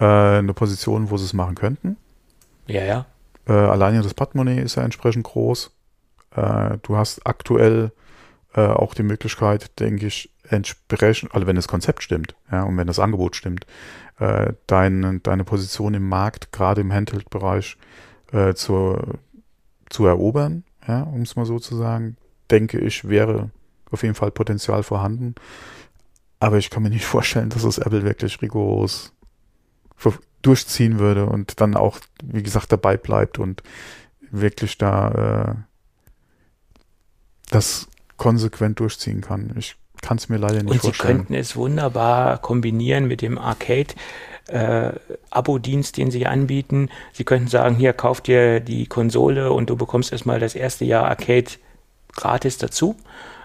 [0.00, 1.96] äh, eine Position, wo sie es machen könnten.
[2.66, 3.06] Ja, ja.
[3.46, 5.70] Äh, alleine das Portemonnaie ist ja entsprechend groß.
[6.36, 7.92] Äh, du hast aktuell
[8.54, 12.86] äh, auch die Möglichkeit, denke ich, entsprechend, also wenn das Konzept stimmt, ja, und wenn
[12.86, 13.66] das Angebot stimmt,
[14.18, 17.76] äh, dein, deine Position im Markt, gerade im Handheld-Bereich,
[18.32, 18.98] äh, zu,
[19.90, 22.16] zu erobern, ja, um es mal so zu sagen,
[22.50, 23.50] denke ich, wäre
[23.90, 25.34] auf jeden Fall Potenzial vorhanden.
[26.40, 29.12] Aber ich kann mir nicht vorstellen, dass es Apple wirklich rigoros
[30.42, 33.62] durchziehen würde und dann auch, wie gesagt, dabei bleibt und
[34.30, 35.10] wirklich da
[35.50, 35.54] äh,
[37.50, 39.52] das konsequent durchziehen kann.
[39.58, 40.90] Ich kann es mir leider nicht und vorstellen.
[40.90, 43.94] Und Sie könnten es wunderbar kombinieren mit dem Arcade.
[44.48, 44.92] Äh,
[45.30, 46.88] Abo-Dienst, den sie anbieten.
[47.12, 51.04] Sie könnten sagen, hier kauft dir die Konsole und du bekommst erstmal das erste Jahr
[51.06, 51.50] Arcade
[52.14, 52.96] gratis dazu.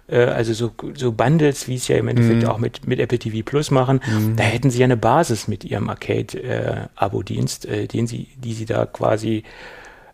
[0.07, 2.47] Äh, also so, so Bundles, wie es ja im Endeffekt mm.
[2.47, 4.35] auch mit, mit Apple TV Plus machen, mm.
[4.35, 8.65] da hätten sie ja eine Basis mit ihrem Arcade-Abo-Dienst, äh, äh, den sie, die sie
[8.65, 9.43] da quasi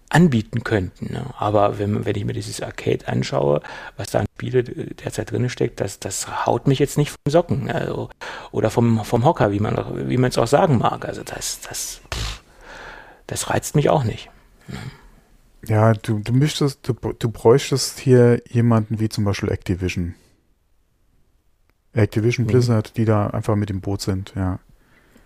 [0.10, 1.14] anbieten könnten.
[1.14, 1.26] Ne?
[1.38, 3.62] Aber wenn, wenn ich mir dieses Arcade anschaue,
[3.96, 7.70] was da an Spiele derzeit drin steckt, das, das haut mich jetzt nicht vom Socken
[7.70, 8.10] also,
[8.52, 11.06] oder vom, vom Hocker, wie man wie man es auch sagen mag.
[11.06, 12.02] Also das, das,
[13.28, 14.30] das reizt mich auch nicht.
[14.68, 14.78] Ne?
[15.68, 20.16] Ja, du, du möchtest, du, du bräuchtest hier jemanden wie zum Beispiel Activision.
[21.94, 22.52] Activision mhm.
[22.52, 24.60] Blizzard, die da einfach mit dem Boot sind, ja.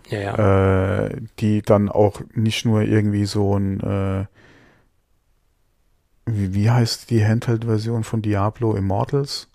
[0.10, 1.06] Ja, ja.
[1.06, 4.26] Äh, die dann auch nicht nur irgendwie so ein äh,
[6.26, 9.48] wie, wie heißt die Handheld-Version von Diablo Immortals?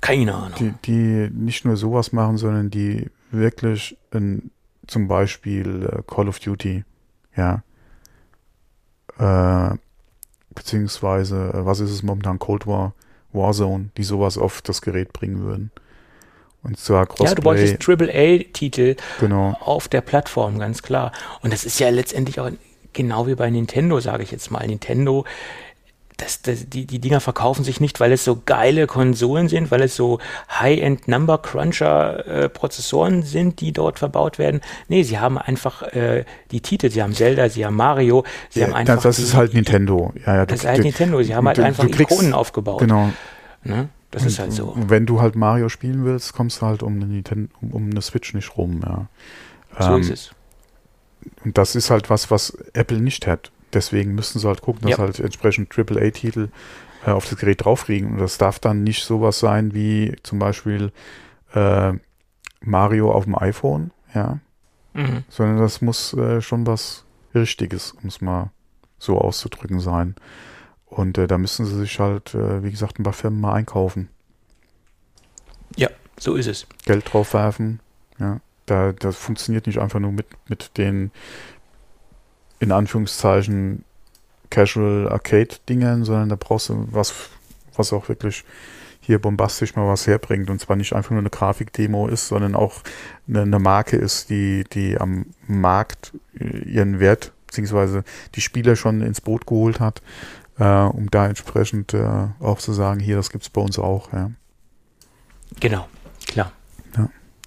[0.00, 0.54] Keine Ahnung.
[0.58, 4.50] Die, die nicht nur sowas machen, sondern die wirklich in,
[4.86, 6.84] zum Beispiel äh, Call of Duty,
[7.36, 7.62] ja,
[9.18, 9.76] äh,
[10.54, 12.94] beziehungsweise, äh, was ist es momentan, Cold War,
[13.32, 15.70] Warzone, die sowas auf das Gerät bringen würden.
[16.62, 17.28] Und zwar Crossplay.
[17.28, 19.56] Ja, du bräuchtest AAA-Titel genau.
[19.60, 21.12] auf der Plattform, ganz klar.
[21.40, 22.50] Und das ist ja letztendlich auch
[22.92, 24.66] genau wie bei Nintendo, sage ich jetzt mal.
[24.66, 25.24] Nintendo,
[26.20, 29.82] das, das, die, die Dinger verkaufen sich nicht, weil es so geile Konsolen sind, weil
[29.82, 30.18] es so
[30.50, 34.60] High-End Number Cruncher äh, Prozessoren sind, die dort verbaut werden.
[34.88, 38.66] Nee, sie haben einfach äh, die Titel, sie haben Zelda, sie haben Mario, sie ja,
[38.66, 39.02] haben einfach.
[39.02, 40.12] Das, ist halt Nintendo.
[40.26, 41.22] Ja, ja, das du, ist halt du, Nintendo.
[41.22, 42.80] Sie haben halt einfach kriegst, Ikonen aufgebaut.
[42.80, 43.10] Genau.
[43.62, 43.88] Ne?
[44.10, 44.74] Das ist halt so.
[44.76, 48.02] Wenn du halt Mario spielen willst, kommst du halt um eine, Nintendo, um, um eine
[48.02, 49.06] Switch nicht rum, ja.
[49.78, 50.30] So ähm, ist es
[51.44, 53.50] und das ist halt was, was Apple nicht hat.
[53.72, 54.98] Deswegen müssen sie halt gucken, dass ja.
[54.98, 56.48] halt entsprechend AAA-Titel
[57.06, 58.12] äh, auf das Gerät draufkriegen.
[58.12, 60.92] Und das darf dann nicht sowas sein wie zum Beispiel
[61.54, 61.92] äh,
[62.60, 64.38] Mario auf dem iPhone, ja.
[64.92, 65.24] Mhm.
[65.28, 67.04] Sondern das muss äh, schon was
[67.34, 68.50] Richtiges, um es mal
[68.98, 70.16] so auszudrücken, sein.
[70.86, 74.08] Und äh, da müssen sie sich halt, äh, wie gesagt, ein paar Firmen mal einkaufen.
[75.76, 76.66] Ja, so ist es.
[76.84, 77.78] Geld drauf werfen,
[78.18, 78.40] ja.
[78.70, 81.10] Da, das funktioniert nicht einfach nur mit, mit den
[82.60, 83.84] in Anführungszeichen
[84.50, 87.14] Casual Arcade-Dingern, sondern da brauchst du was,
[87.74, 88.44] was auch wirklich
[89.00, 90.50] hier bombastisch mal was herbringt.
[90.50, 92.82] Und zwar nicht einfach nur eine Grafikdemo ist, sondern auch
[93.28, 98.04] eine, eine Marke ist, die, die am Markt äh, ihren Wert, beziehungsweise
[98.34, 100.02] die Spieler schon ins Boot geholt hat,
[100.58, 104.12] äh, um da entsprechend äh, auch zu sagen, hier, das gibt es bei uns auch.
[104.12, 104.30] Ja.
[105.58, 105.88] Genau,
[106.26, 106.52] klar.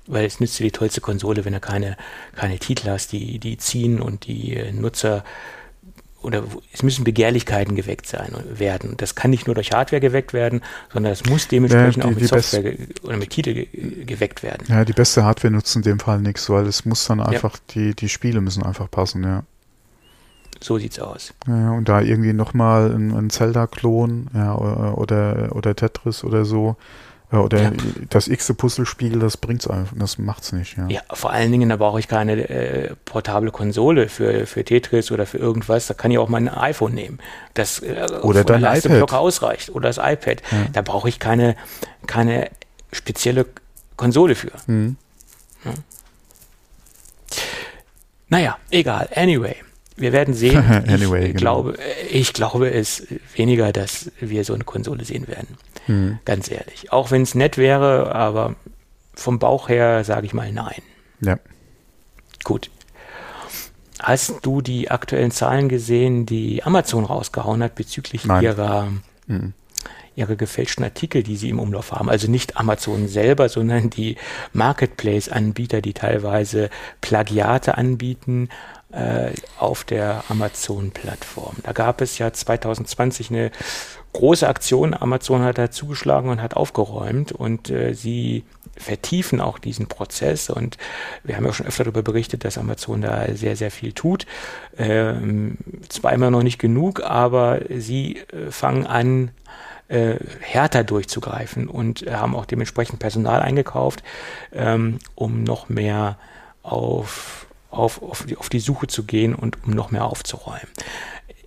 [0.08, 1.95] Weil es nützt dir die tollste Konsole, wenn du keine,
[2.36, 5.24] keine Titel hast, die, die ziehen und die äh, Nutzer
[6.24, 8.95] oder es müssen Begehrlichkeiten geweckt sein und werden.
[8.97, 12.20] Das kann nicht nur durch Hardware geweckt werden, sondern es muss dementsprechend ja, die, auch
[12.20, 14.66] mit Software oder mit Titel ge geweckt werden.
[14.70, 17.62] Ja, die beste Hardware nutzt in dem Fall nichts, weil es muss dann einfach, ja.
[17.76, 19.43] die, die Spiele müssen einfach passen, ja.
[20.62, 21.34] So sieht's aus.
[21.45, 26.78] Ja, und da irgendwie nochmal ein, ein Zelda-Klon ja, oder, oder Tetris oder so,
[27.41, 27.71] oder ja.
[28.09, 30.77] das x Puzzlespiel, das bringt's einfach, das macht's nicht.
[30.77, 35.11] Ja, ja vor allen Dingen, da brauche ich keine äh, portable Konsole für, für Tetris
[35.11, 35.88] oder für irgendwas.
[35.88, 37.19] Da kann ich auch mein iPhone nehmen,
[37.53, 40.41] das äh, oder dein iPad locker ausreicht oder das iPad.
[40.51, 40.65] Ja.
[40.73, 41.55] Da brauche ich keine,
[42.07, 42.49] keine
[42.91, 43.45] spezielle
[43.97, 44.51] Konsole für.
[44.67, 44.97] Mhm.
[45.65, 45.71] Ja.
[48.29, 49.09] Naja, egal.
[49.15, 49.55] Anyway
[49.95, 50.57] wir werden sehen.
[50.87, 51.63] anyway, ich, genau.
[51.63, 51.77] glaube,
[52.09, 55.57] ich glaube es weniger, dass wir so eine Konsole sehen werden.
[55.87, 56.19] Mhm.
[56.25, 56.91] Ganz ehrlich.
[56.91, 58.55] Auch wenn es nett wäre, aber
[59.13, 60.81] vom Bauch her sage ich mal nein.
[61.21, 61.37] Ja.
[62.43, 62.69] Gut.
[63.99, 68.43] Hast du die aktuellen Zahlen gesehen, die Amazon rausgehauen hat bezüglich nein.
[68.43, 68.91] ihrer,
[69.27, 69.53] mhm.
[70.15, 72.09] ihrer gefälschten Artikel, die sie im Umlauf haben?
[72.09, 74.17] Also nicht Amazon selber, sondern die
[74.51, 76.69] Marketplace-Anbieter, die teilweise
[76.99, 78.49] Plagiate anbieten
[78.93, 81.55] äh, auf der Amazon-Plattform.
[81.63, 83.51] Da gab es ja 2020 eine
[84.13, 84.93] große Aktion.
[84.93, 88.43] Amazon hat da zugeschlagen und hat aufgeräumt und äh, sie
[88.77, 90.77] vertiefen auch diesen Prozess und
[91.23, 94.25] wir haben ja schon öfter darüber berichtet, dass Amazon da sehr, sehr viel tut.
[94.77, 95.57] Ähm,
[96.11, 99.31] immer noch nicht genug, aber sie äh, fangen an,
[99.89, 104.03] äh, härter durchzugreifen und haben auch dementsprechend Personal eingekauft,
[104.53, 106.17] ähm, um noch mehr
[106.63, 107.42] auf
[107.74, 110.67] auf, auf, die, auf die Suche zu gehen und um noch mehr aufzuräumen.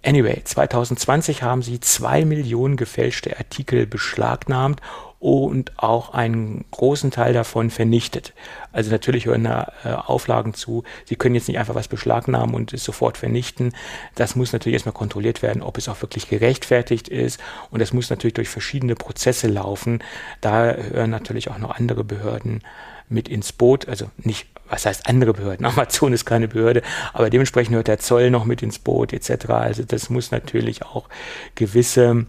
[0.05, 4.81] Anyway, 2020 haben sie zwei Millionen gefälschte Artikel beschlagnahmt
[5.19, 8.33] und auch einen großen Teil davon vernichtet.
[8.71, 10.85] Also natürlich hören da äh, Auflagen zu.
[11.07, 13.73] Sie können jetzt nicht einfach was beschlagnahmen und es sofort vernichten.
[14.15, 17.41] Das muss natürlich erstmal kontrolliert werden, ob es auch wirklich gerechtfertigt ist.
[17.73, 20.05] Und das muss natürlich durch verschiedene Prozesse laufen.
[20.41, 22.63] Da hören natürlich auch noch andere Behörden
[23.09, 23.89] mit ins Boot.
[23.89, 25.67] Also nicht was heißt andere Behörden?
[25.67, 29.51] Amazon ist keine Behörde, aber dementsprechend hört der Zoll noch mit ins Boot etc.
[29.51, 31.09] Also das muss natürlich auch
[31.55, 32.27] gewisse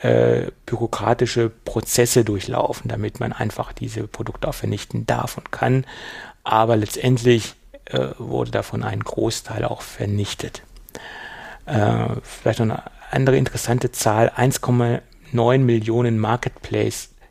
[0.00, 5.86] äh, bürokratische Prozesse durchlaufen, damit man einfach diese Produkte auch vernichten darf und kann.
[6.44, 7.54] Aber letztendlich
[7.86, 10.62] äh, wurde davon ein Großteil auch vernichtet.
[11.66, 16.18] Äh, vielleicht noch eine andere interessante Zahl, 1,9 Millionen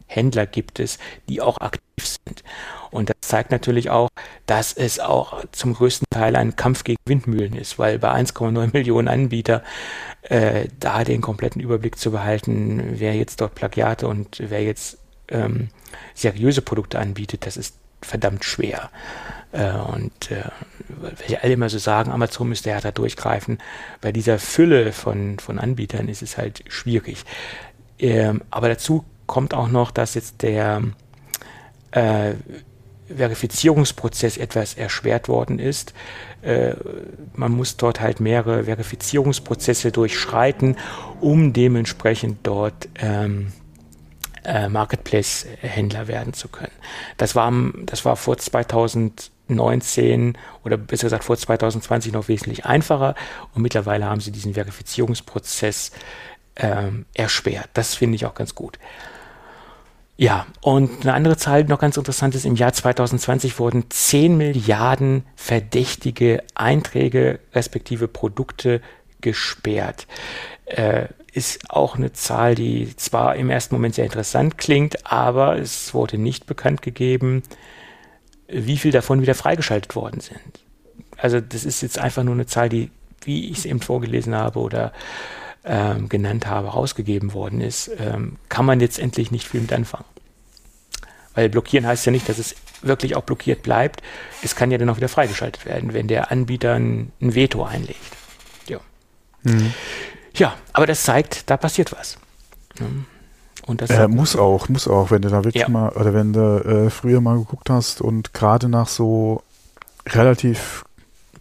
[0.07, 0.97] Marketplace-Händler gibt es,
[1.29, 2.43] die auch aktiv sind.
[2.91, 4.09] Und das zeigt natürlich auch,
[4.45, 9.07] dass es auch zum größten Teil ein Kampf gegen Windmühlen ist, weil bei 1,9 Millionen
[9.07, 9.63] Anbieter
[10.23, 14.97] äh, da den kompletten Überblick zu behalten, wer jetzt dort Plagiate und wer jetzt
[15.29, 15.69] ähm,
[16.13, 18.89] seriöse Produkte anbietet, das ist verdammt schwer.
[19.51, 20.43] Äh, und äh,
[20.87, 23.57] weil alle immer so sagen, Amazon müsste härter durchgreifen,
[24.01, 27.25] bei dieser Fülle von, von Anbietern ist es halt schwierig.
[27.99, 30.81] Ähm, aber dazu kommt auch noch, dass jetzt der
[31.91, 32.33] äh,
[33.15, 35.93] Verifizierungsprozess etwas erschwert worden ist.
[36.41, 36.73] Äh,
[37.35, 40.77] man muss dort halt mehrere Verifizierungsprozesse durchschreiten,
[41.21, 43.53] um dementsprechend dort ähm,
[44.43, 46.71] äh, Marketplace-Händler werden zu können.
[47.17, 47.51] Das war,
[47.83, 53.15] das war vor 2019 oder besser gesagt vor 2020 noch wesentlich einfacher
[53.53, 55.91] und mittlerweile haben sie diesen Verifizierungsprozess
[56.55, 57.69] ähm, erschwert.
[57.73, 58.79] Das finde ich auch ganz gut.
[60.19, 64.35] Ja, und eine andere Zahl, die noch ganz interessant ist, im Jahr 2020 wurden 10
[64.35, 68.81] Milliarden verdächtige Einträge respektive Produkte
[69.21, 70.07] gesperrt.
[70.65, 75.93] Äh, ist auch eine Zahl, die zwar im ersten Moment sehr interessant klingt, aber es
[75.93, 77.43] wurde nicht bekannt gegeben,
[78.47, 80.65] wie viel davon wieder freigeschaltet worden sind.
[81.17, 82.89] Also das ist jetzt einfach nur eine Zahl, die,
[83.21, 84.93] wie ich es eben vorgelesen habe oder
[85.67, 90.05] ähm, genannt habe, rausgegeben worden ist, ähm, kann man letztendlich nicht viel mit anfangen.
[91.33, 94.01] Weil blockieren heißt ja nicht, dass es wirklich auch blockiert bleibt.
[94.41, 97.99] Es kann ja dann auch wieder freigeschaltet werden, wenn der Anbieter ein, ein Veto einlegt.
[98.67, 98.79] Ja.
[99.43, 99.73] Mhm.
[100.35, 102.17] ja, aber das zeigt, da passiert was.
[103.65, 105.69] Und das äh, muss auch, muss auch, wenn du da wirklich ja.
[105.69, 109.43] mal, oder wenn du äh, früher mal geguckt hast und gerade nach so
[110.07, 110.85] relativ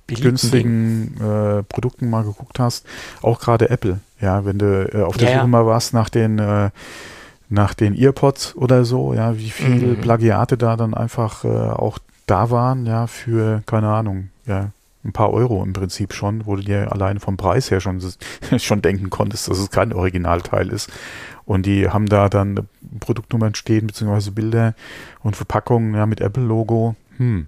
[0.07, 2.87] Beliebten günstigen äh, Produkten mal geguckt hast,
[3.23, 6.39] auch gerade Apple, ja, wenn du äh, auf der ja, Suche mal warst nach den
[6.39, 6.71] äh,
[7.49, 10.01] nach den Earpods oder so, ja, wie viele mhm.
[10.01, 14.71] Plagiate da dann einfach äh, auch da waren, ja, für, keine Ahnung, ja,
[15.05, 18.03] ein paar Euro im Prinzip schon, wo du dir alleine vom Preis her schon,
[18.59, 20.91] schon denken konntest, dass es kein Originalteil ist.
[21.45, 22.67] Und die haben da dann
[22.99, 24.75] Produktnummern stehen, beziehungsweise Bilder
[25.23, 26.97] und Verpackungen ja, mit Apple-Logo.
[27.19, 27.47] Hm.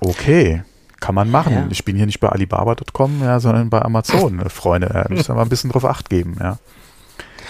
[0.00, 0.64] Okay,
[1.00, 1.52] kann man machen.
[1.52, 1.66] Ja.
[1.70, 4.88] Ich bin hier nicht bei Alibaba.com, ja, sondern bei Amazon, Freunde.
[4.88, 6.58] Da müssen wir mal ein bisschen drauf Acht geben, ja.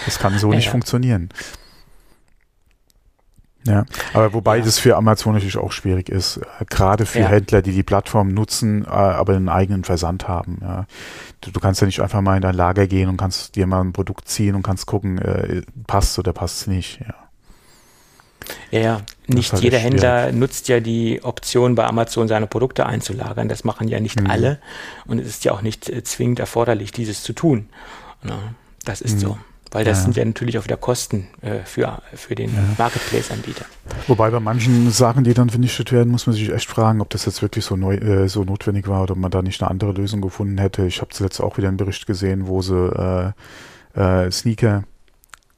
[0.04, 1.30] Das kann so ja, nicht funktionieren.
[3.66, 3.84] Ja,
[4.14, 4.64] aber wobei ja.
[4.64, 7.28] das für Amazon natürlich auch schwierig ist, äh, gerade für ja.
[7.28, 10.58] Händler, die die Plattform nutzen, äh, aber einen eigenen Versand haben.
[10.62, 10.86] Ja.
[11.40, 13.80] Du, du, kannst ja nicht einfach mal in dein Lager gehen und kannst dir mal
[13.80, 17.00] ein Produkt ziehen und kannst gucken, äh, passt oder passt es nicht.
[17.00, 17.14] Ja.
[18.70, 23.48] Ja, nicht halt jeder Händler nutzt ja die Option, bei Amazon seine Produkte einzulagern.
[23.48, 24.30] Das machen ja nicht mhm.
[24.30, 24.58] alle.
[25.06, 27.68] Und es ist ja auch nicht äh, zwingend erforderlich, dieses zu tun.
[28.84, 29.20] Das ist mhm.
[29.20, 29.38] so.
[29.72, 30.04] Weil das ja.
[30.04, 32.62] sind ja natürlich auch wieder Kosten äh, für, für den ja.
[32.78, 33.64] Marketplace-Anbieter.
[34.06, 37.26] Wobei bei manchen Sachen, die dann vernichtet werden, muss man sich echt fragen, ob das
[37.26, 39.92] jetzt wirklich so, neu, äh, so notwendig war oder ob man da nicht eine andere
[39.92, 40.86] Lösung gefunden hätte.
[40.86, 43.34] Ich habe zuletzt auch wieder einen Bericht gesehen, wo sie
[43.96, 44.84] äh, äh Sneaker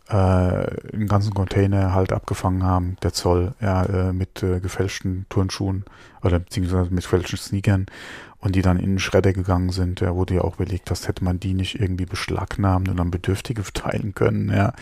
[0.09, 5.85] äh, einen ganzen Container halt abgefangen haben, der Zoll, ja, äh, mit äh, gefälschten Turnschuhen
[6.23, 7.87] oder beziehungsweise mit gefälschten Sneakern
[8.41, 11.25] und die dann in den Schredder gegangen sind, ja, du ja auch überlegt hast, hätte
[11.25, 14.73] man die nicht irgendwie beschlagnahmt und an Bedürftige verteilen können, ja.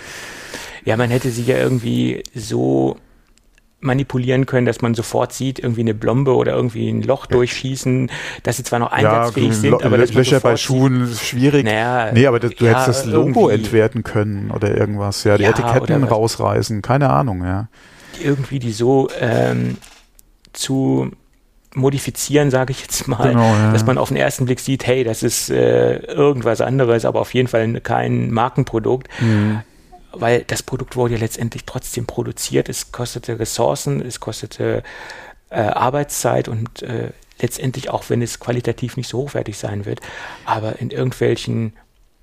[0.84, 2.98] Ja, man hätte sie ja irgendwie so
[3.86, 8.10] manipulieren können, dass man sofort sieht, irgendwie eine Blombe oder irgendwie ein Loch durchschießen,
[8.42, 11.64] dass sie zwar noch einsatzfähig ja, sind, aber dass Löcher bei Schuhen ist schwierig.
[11.64, 15.44] Naja, nee, aber das, du ja, hättest das Logo entwerten können oder irgendwas, ja, die
[15.44, 17.68] ja, Etiketten rausreißen, keine Ahnung, ja.
[18.22, 19.78] Irgendwie die so ähm,
[20.52, 21.10] zu
[21.74, 23.72] modifizieren, sage ich jetzt mal, genau, ja.
[23.72, 27.34] dass man auf den ersten Blick sieht, hey, das ist äh, irgendwas anderes, aber auf
[27.34, 29.08] jeden Fall kein Markenprodukt.
[29.20, 29.60] Mhm.
[30.20, 32.68] Weil das Produkt wurde ja letztendlich trotzdem produziert.
[32.68, 34.82] Es kostete Ressourcen, es kostete
[35.50, 37.10] äh, Arbeitszeit und äh,
[37.40, 40.00] letztendlich auch, wenn es qualitativ nicht so hochwertig sein wird,
[40.44, 41.74] aber in irgendwelchen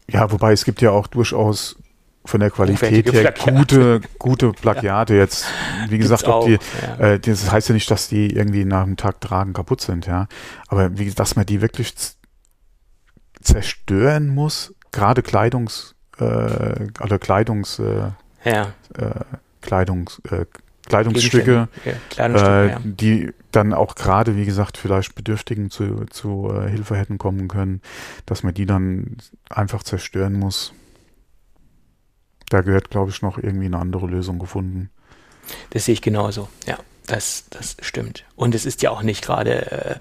[0.10, 1.78] ja, wobei es gibt ja auch durchaus
[2.26, 3.54] von der Qualität her Plagiate.
[3.54, 5.14] gute, gute Plagiate.
[5.14, 5.20] Ja.
[5.20, 5.46] Jetzt,
[5.90, 7.14] wie gesagt, ob die, ja.
[7.14, 10.28] äh, das heißt ja nicht, dass die irgendwie nach einem Tag tragen kaputt sind, ja.
[10.68, 11.94] Aber wie, dass man die wirklich
[13.42, 18.12] zerstören muss, gerade Kleidungs, äh, oder Kleidungs, äh,
[18.44, 18.74] ja.
[18.98, 19.20] äh,
[19.62, 20.46] Kleidungs, äh,
[20.86, 26.70] Kleidungsstücke, ja, Kleidungsstücke äh, die dann auch gerade, wie gesagt, vielleicht Bedürftigen zu, zu äh,
[26.70, 27.82] Hilfe hätten kommen können,
[28.26, 29.18] dass man die dann
[29.50, 30.74] einfach zerstören muss
[32.50, 34.92] da gehört, glaube ich, noch irgendwie eine andere Lösung gefunden.
[35.72, 38.26] Das sehe ich genauso, ja, das, das stimmt.
[38.36, 40.00] Und es ist ja auch nicht gerade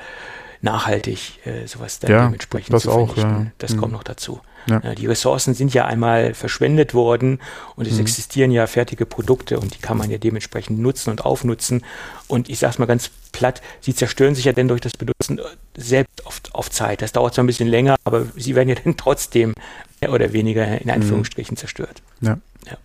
[0.60, 3.24] nachhaltig, sowas dann ja, dementsprechend das zu vernichten.
[3.24, 3.46] Auch, ja.
[3.58, 3.78] Das mhm.
[3.78, 4.40] kommt noch dazu.
[4.66, 4.78] Ja.
[4.78, 7.40] Äh, die Ressourcen sind ja einmal verschwendet worden
[7.76, 8.00] und es mhm.
[8.00, 11.84] existieren ja fertige Produkte und die kann man ja dementsprechend nutzen und aufnutzen.
[12.28, 15.38] Und ich sage es mal ganz platt, sie zerstören sich ja dann durch das Benutzen
[15.38, 15.42] äh,
[15.76, 17.02] selbst oft auf Zeit.
[17.02, 19.54] Das dauert zwar ein bisschen länger, aber sie werden ja dann trotzdem
[20.00, 20.94] mehr oder weniger in mhm.
[20.94, 21.58] Anführungsstrichen mhm.
[21.58, 22.02] zerstört.
[22.20, 22.38] Ja.
[22.66, 22.76] ja.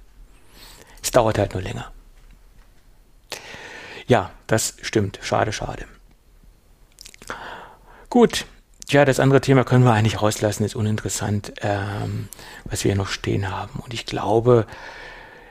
[1.04, 1.92] Es dauert halt nur länger.
[4.08, 5.20] Ja, das stimmt.
[5.22, 5.86] Schade, schade.
[8.10, 8.46] Gut.
[8.90, 12.30] Ja, das andere Thema können wir eigentlich rauslassen, ist uninteressant, ähm,
[12.64, 13.82] was wir noch stehen haben.
[13.84, 14.66] Und ich glaube,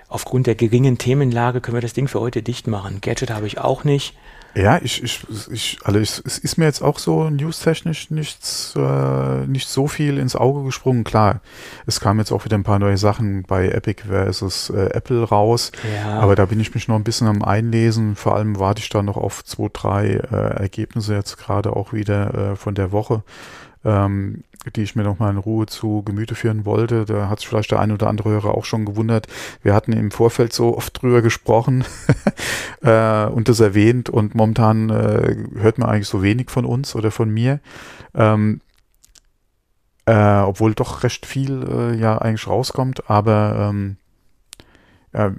[0.09, 3.03] aufgrund der geringen Themenlage können wir das Ding für heute dicht machen.
[3.03, 4.15] Gadget habe ich auch nicht.
[4.57, 5.21] Ja, ich, ich,
[5.53, 10.17] ich, also ich, es ist mir jetzt auch so newstechnisch nichts, äh, nicht so viel
[10.17, 11.05] ins Auge gesprungen.
[11.05, 11.43] Klar,
[11.85, 15.73] es kamen jetzt auch wieder ein paar neue Sachen bei Epic versus äh, Apple raus.
[15.95, 16.21] Ja.
[16.21, 18.17] Aber da bin ich mich noch ein bisschen am Einlesen.
[18.17, 22.53] Vor allem warte ich da noch auf zwei, drei äh, Ergebnisse jetzt gerade auch wieder
[22.53, 23.23] äh, von der Woche
[23.87, 24.43] ähm,
[24.75, 27.05] die ich mir noch mal in Ruhe zu Gemüte führen wollte.
[27.05, 29.29] Da hat sich vielleicht der ein oder andere Hörer auch schon gewundert.
[29.63, 31.85] Wir hatten im Vorfeld so oft drüber gesprochen
[32.83, 37.11] äh, und das erwähnt und momentan äh, hört man eigentlich so wenig von uns oder
[37.11, 37.61] von mir.
[38.15, 38.61] Ähm,
[40.07, 43.97] äh, obwohl doch recht viel äh, ja eigentlich rauskommt, aber ähm,
[45.13, 45.31] äh,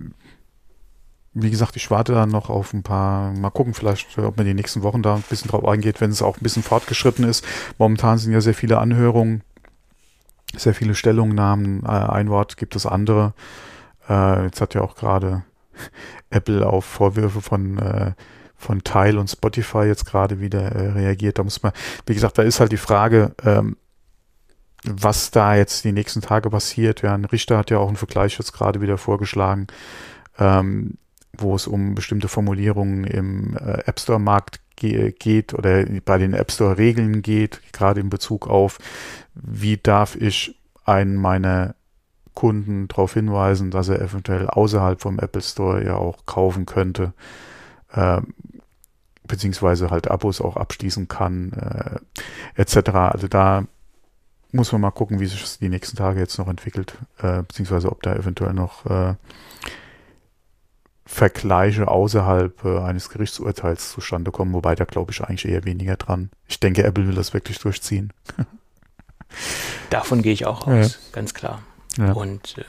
[1.41, 4.53] wie gesagt, ich warte dann noch auf ein paar, mal gucken vielleicht, ob man die
[4.53, 7.45] nächsten Wochen da ein bisschen drauf eingeht, wenn es auch ein bisschen fortgeschritten ist.
[7.77, 9.43] Momentan sind ja sehr viele Anhörungen,
[10.55, 13.33] sehr viele Stellungnahmen, äh, ein Wort gibt es andere.
[14.09, 15.43] Äh, jetzt hat ja auch gerade
[16.29, 18.11] Apple auf Vorwürfe von äh,
[18.59, 21.37] von Tile und Spotify jetzt gerade wieder reagiert.
[21.37, 21.73] Da muss man,
[22.07, 23.77] wie gesagt, da ist halt die Frage, ähm,
[24.83, 27.03] was da jetzt die nächsten Tage passiert.
[27.03, 29.67] Ja, ein Richter hat ja auch einen Vergleich jetzt gerade wieder vorgeschlagen.
[30.39, 30.97] Ähm,
[31.37, 36.33] wo es um bestimmte Formulierungen im äh, App Store Markt ge geht oder bei den
[36.33, 38.77] App Store Regeln geht, gerade in Bezug auf,
[39.33, 41.75] wie darf ich einen meiner
[42.33, 47.13] Kunden darauf hinweisen, dass er eventuell außerhalb vom Apple Store ja auch kaufen könnte.
[47.93, 48.33] Ähm,
[49.27, 52.89] beziehungsweise halt Abos auch abschließen kann, äh, etc.
[52.89, 53.65] Also da
[54.51, 57.91] muss man mal gucken, wie sich das die nächsten Tage jetzt noch entwickelt, äh, beziehungsweise
[57.91, 59.15] ob da eventuell noch äh,
[61.07, 66.29] Vergleiche außerhalb äh, eines Gerichtsurteils zustande kommen, wobei da glaube ich eigentlich eher weniger dran.
[66.47, 68.11] Ich denke, Apple will das wirklich durchziehen.
[69.89, 70.99] Davon gehe ich auch aus, ja.
[71.13, 71.61] ganz klar.
[71.97, 72.11] Ja.
[72.11, 72.63] Und, äh,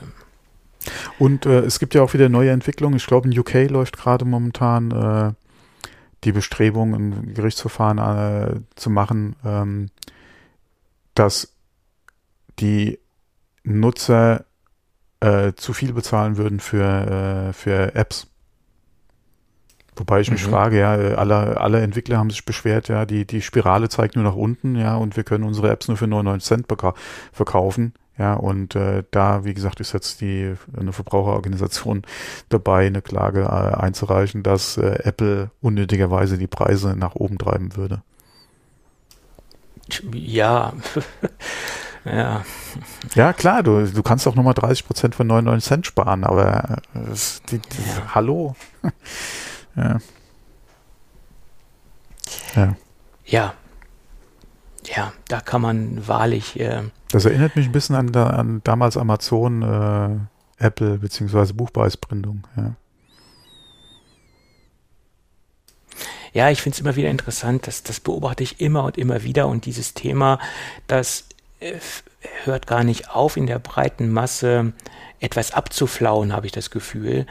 [1.19, 2.95] Und äh, es gibt ja auch wieder neue Entwicklungen.
[2.95, 5.33] Ich glaube, in UK läuft gerade momentan äh,
[6.23, 9.89] die Bestrebung, ein Gerichtsverfahren äh, zu machen, ähm,
[11.13, 11.53] dass
[12.59, 12.99] die
[13.63, 14.45] Nutzer
[15.19, 18.27] äh, zu viel bezahlen würden für, äh, für Apps.
[19.99, 20.51] Wobei ich mich mhm.
[20.51, 24.35] frage, ja, alle, alle Entwickler haben sich beschwert, ja, die, die Spirale zeigt nur nach
[24.35, 26.67] unten, ja, und wir können unsere Apps nur für 99 Cent
[27.33, 27.93] verkaufen.
[28.17, 32.03] Ja, und äh, da, wie gesagt, ist jetzt die eine Verbraucherorganisation
[32.49, 38.01] dabei, eine Klage äh, einzureichen, dass äh, Apple unnötigerweise die Preise nach oben treiben würde.
[40.13, 40.73] Ja,
[42.05, 42.43] ja.
[43.15, 47.15] Ja, klar, du, du kannst auch nochmal 30 Prozent von 99 Cent sparen, aber äh,
[47.49, 48.15] die, die, ja.
[48.15, 48.55] hallo.
[49.75, 49.99] Ja.
[52.55, 52.75] Ja.
[53.25, 53.53] Ja.
[54.85, 56.59] Ja, da kann man wahrlich.
[56.59, 62.47] Äh, das erinnert mich ein bisschen an, an damals Amazon, äh, Apple beziehungsweise Buchpreisgründung.
[62.55, 62.75] Ja.
[66.31, 69.47] Ja, ich finde es immer wieder interessant, dass das beobachte ich immer und immer wieder
[69.47, 70.39] und dieses Thema,
[70.87, 71.25] das
[71.59, 71.79] äh,
[72.43, 74.73] hört gar nicht auf, in der breiten Masse
[75.19, 77.25] etwas abzuflauen, habe ich das Gefühl,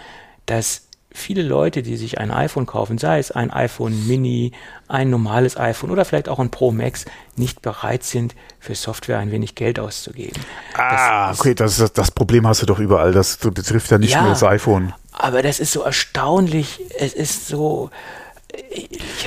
[0.47, 4.53] dass viele Leute, die sich ein iPhone kaufen, sei es ein iPhone Mini,
[4.89, 7.07] ein normales iPhone oder vielleicht auch ein Pro Max,
[7.37, 10.41] nicht bereit sind, für Software ein wenig Geld auszugeben.
[10.75, 13.13] Ah, das okay, das, ist, das Problem hast du doch überall.
[13.13, 14.93] Das, das trifft ja nicht ja, nur das iPhone.
[15.13, 16.81] Aber das ist so erstaunlich.
[16.99, 17.91] Es ist so,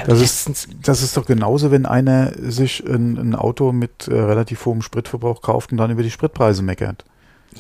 [0.05, 4.65] das ist, das ist doch genauso, wenn einer sich ein, ein Auto mit äh, relativ
[4.65, 7.05] hohem Spritverbrauch kauft und dann über die Spritpreise meckert.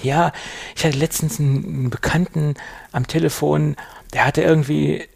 [0.01, 0.31] Ja,
[0.75, 2.55] ich hatte letztens einen Bekannten
[2.91, 3.75] am Telefon,
[4.13, 5.07] der hatte irgendwie,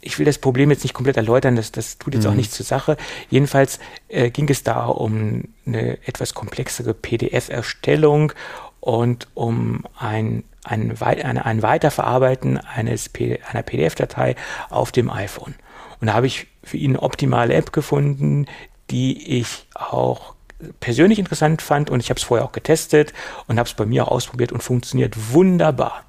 [0.00, 2.30] ich will das Problem jetzt nicht komplett erläutern, das, das tut jetzt mhm.
[2.30, 2.96] auch nichts zur Sache.
[3.30, 3.78] Jedenfalls
[4.08, 8.32] äh, ging es da um eine etwas komplexere PDF-Erstellung
[8.80, 13.10] und um ein, ein, ein, ein Weiterverarbeiten eines,
[13.50, 14.36] einer PDF-Datei
[14.68, 15.54] auf dem iPhone.
[16.00, 18.46] Und da habe ich für ihn eine optimale App gefunden,
[18.90, 20.34] die ich auch
[20.80, 23.12] persönlich interessant fand und ich habe es vorher auch getestet
[23.46, 26.04] und habe es bei mir auch ausprobiert und funktioniert wunderbar.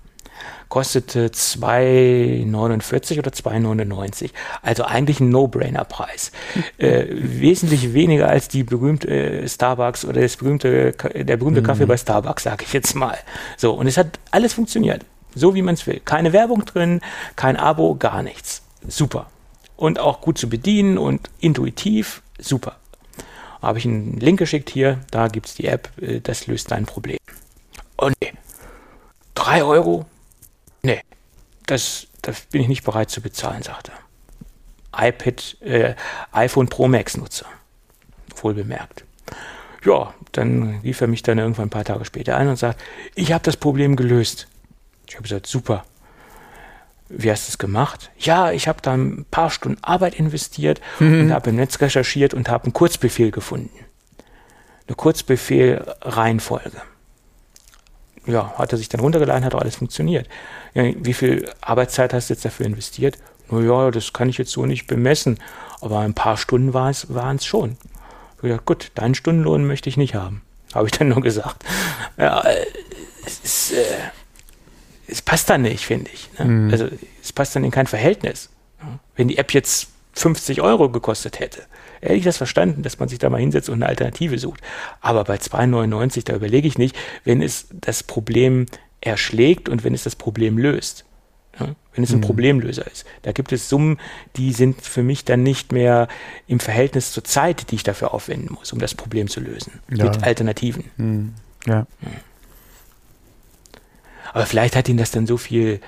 [0.70, 4.32] Kostete 2,49 oder 2,99.
[4.62, 6.32] Also eigentlich ein No-Brainer-Preis.
[6.78, 11.66] äh, wesentlich weniger als die berühmte äh, Starbucks oder das berühmte, der berühmte mhm.
[11.66, 13.18] Kaffee bei Starbucks, sage ich jetzt mal.
[13.58, 15.06] So, und es hat alles funktioniert.
[15.34, 16.02] So wie man es will.
[16.04, 17.02] Keine Werbung drin,
[17.36, 18.62] kein Abo, gar nichts.
[18.88, 19.28] Super
[19.78, 22.22] und auch gut zu bedienen und intuitiv.
[22.40, 22.78] Super.
[23.62, 26.86] Habe ich einen Link geschickt hier, da gibt es die App, äh, das löst dein
[26.86, 27.18] Problem.
[27.98, 28.34] Oh nee,
[29.36, 30.06] 3 Euro?
[31.66, 35.08] Das, das bin ich nicht bereit zu bezahlen, sagt er.
[35.08, 35.96] iPad, äh,
[36.32, 37.48] iPhone Pro Max Nutzer.
[38.42, 39.04] Wohl bemerkt.
[39.84, 42.82] Ja, dann rief er mich dann irgendwann ein paar Tage später ein und sagt,
[43.14, 44.48] ich habe das Problem gelöst.
[45.08, 45.86] Ich habe gesagt, super,
[47.08, 48.10] wie hast du es gemacht?
[48.18, 51.22] Ja, ich habe da ein paar Stunden Arbeit investiert mhm.
[51.22, 53.70] und habe im Netz recherchiert und habe einen Kurzbefehl gefunden.
[54.88, 56.82] Eine Kurzbefehl-Reihenfolge.
[58.28, 60.28] Ja, hat er sich dann runtergeladen, hat auch alles funktioniert.
[60.74, 63.18] Ja, wie viel Arbeitszeit hast du jetzt dafür investiert?
[63.50, 65.40] Naja, das kann ich jetzt so nicht bemessen,
[65.82, 67.78] aber ein paar Stunden waren es schon.
[68.38, 70.42] Ich gesagt, gut, deinen Stundenlohn möchte ich nicht haben.
[70.74, 71.64] Habe ich dann nur gesagt.
[72.18, 72.44] Ja,
[73.26, 73.84] es ist, äh,
[75.08, 76.30] es passt dann nicht, finde ich.
[76.40, 76.46] Ne?
[76.46, 76.72] Mhm.
[76.72, 76.88] Also
[77.22, 78.50] es passt dann in kein Verhältnis.
[79.16, 81.64] Wenn die App jetzt 50 Euro gekostet hätte,
[82.06, 84.62] hätte ich das verstanden, dass man sich da mal hinsetzt und eine Alternative sucht.
[85.02, 88.66] Aber bei 2,99, da überlege ich nicht, wenn es das Problem
[89.02, 91.06] erschlägt und wenn es das Problem löst.
[91.60, 91.76] Ja?
[91.94, 92.22] Wenn es ein mhm.
[92.22, 93.06] Problemlöser ist.
[93.22, 93.98] Da gibt es Summen,
[94.36, 96.08] die sind für mich dann nicht mehr
[96.48, 99.80] im Verhältnis zur Zeit, die ich dafür aufwenden muss, um das Problem zu lösen.
[99.90, 100.06] Ja.
[100.06, 100.86] Mit Alternativen.
[100.98, 101.34] Mhm.
[101.66, 101.88] Ja.
[102.02, 102.08] Mhm.
[104.34, 105.80] Aber vielleicht hat ihnen das dann so viel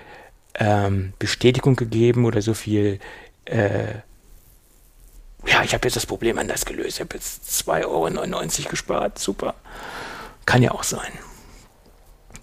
[0.55, 2.99] ähm, Bestätigung gegeben oder so viel,
[3.43, 3.95] äh,
[5.46, 6.98] ja, ich habe jetzt das Problem anders gelöst.
[6.98, 9.20] Ich habe jetzt 2,99 Euro gespart.
[9.20, 9.56] Super.
[10.46, 11.12] Kann ja auch sein,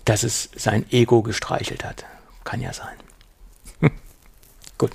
[0.05, 2.05] dass es sein Ego gestreichelt hat.
[2.45, 2.97] Kann ja sein.
[4.79, 4.93] Gut.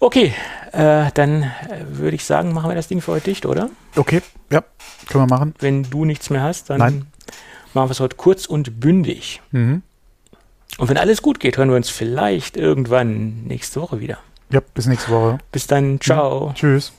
[0.00, 0.34] Okay,
[0.72, 3.70] äh, dann äh, würde ich sagen, machen wir das Ding für heute dicht, oder?
[3.96, 4.62] Okay, ja,
[5.08, 5.54] können wir machen.
[5.60, 7.06] Wenn du nichts mehr hast, dann Nein
[7.74, 9.42] machen wir es heute kurz und bündig.
[9.50, 9.82] Mhm.
[10.78, 14.18] Und wenn alles gut geht, hören wir uns vielleicht irgendwann nächste Woche wieder.
[14.50, 15.38] Ja, bis nächste Woche.
[15.52, 16.00] Bis dann.
[16.00, 16.52] Ciao.
[16.54, 16.92] Tschüss.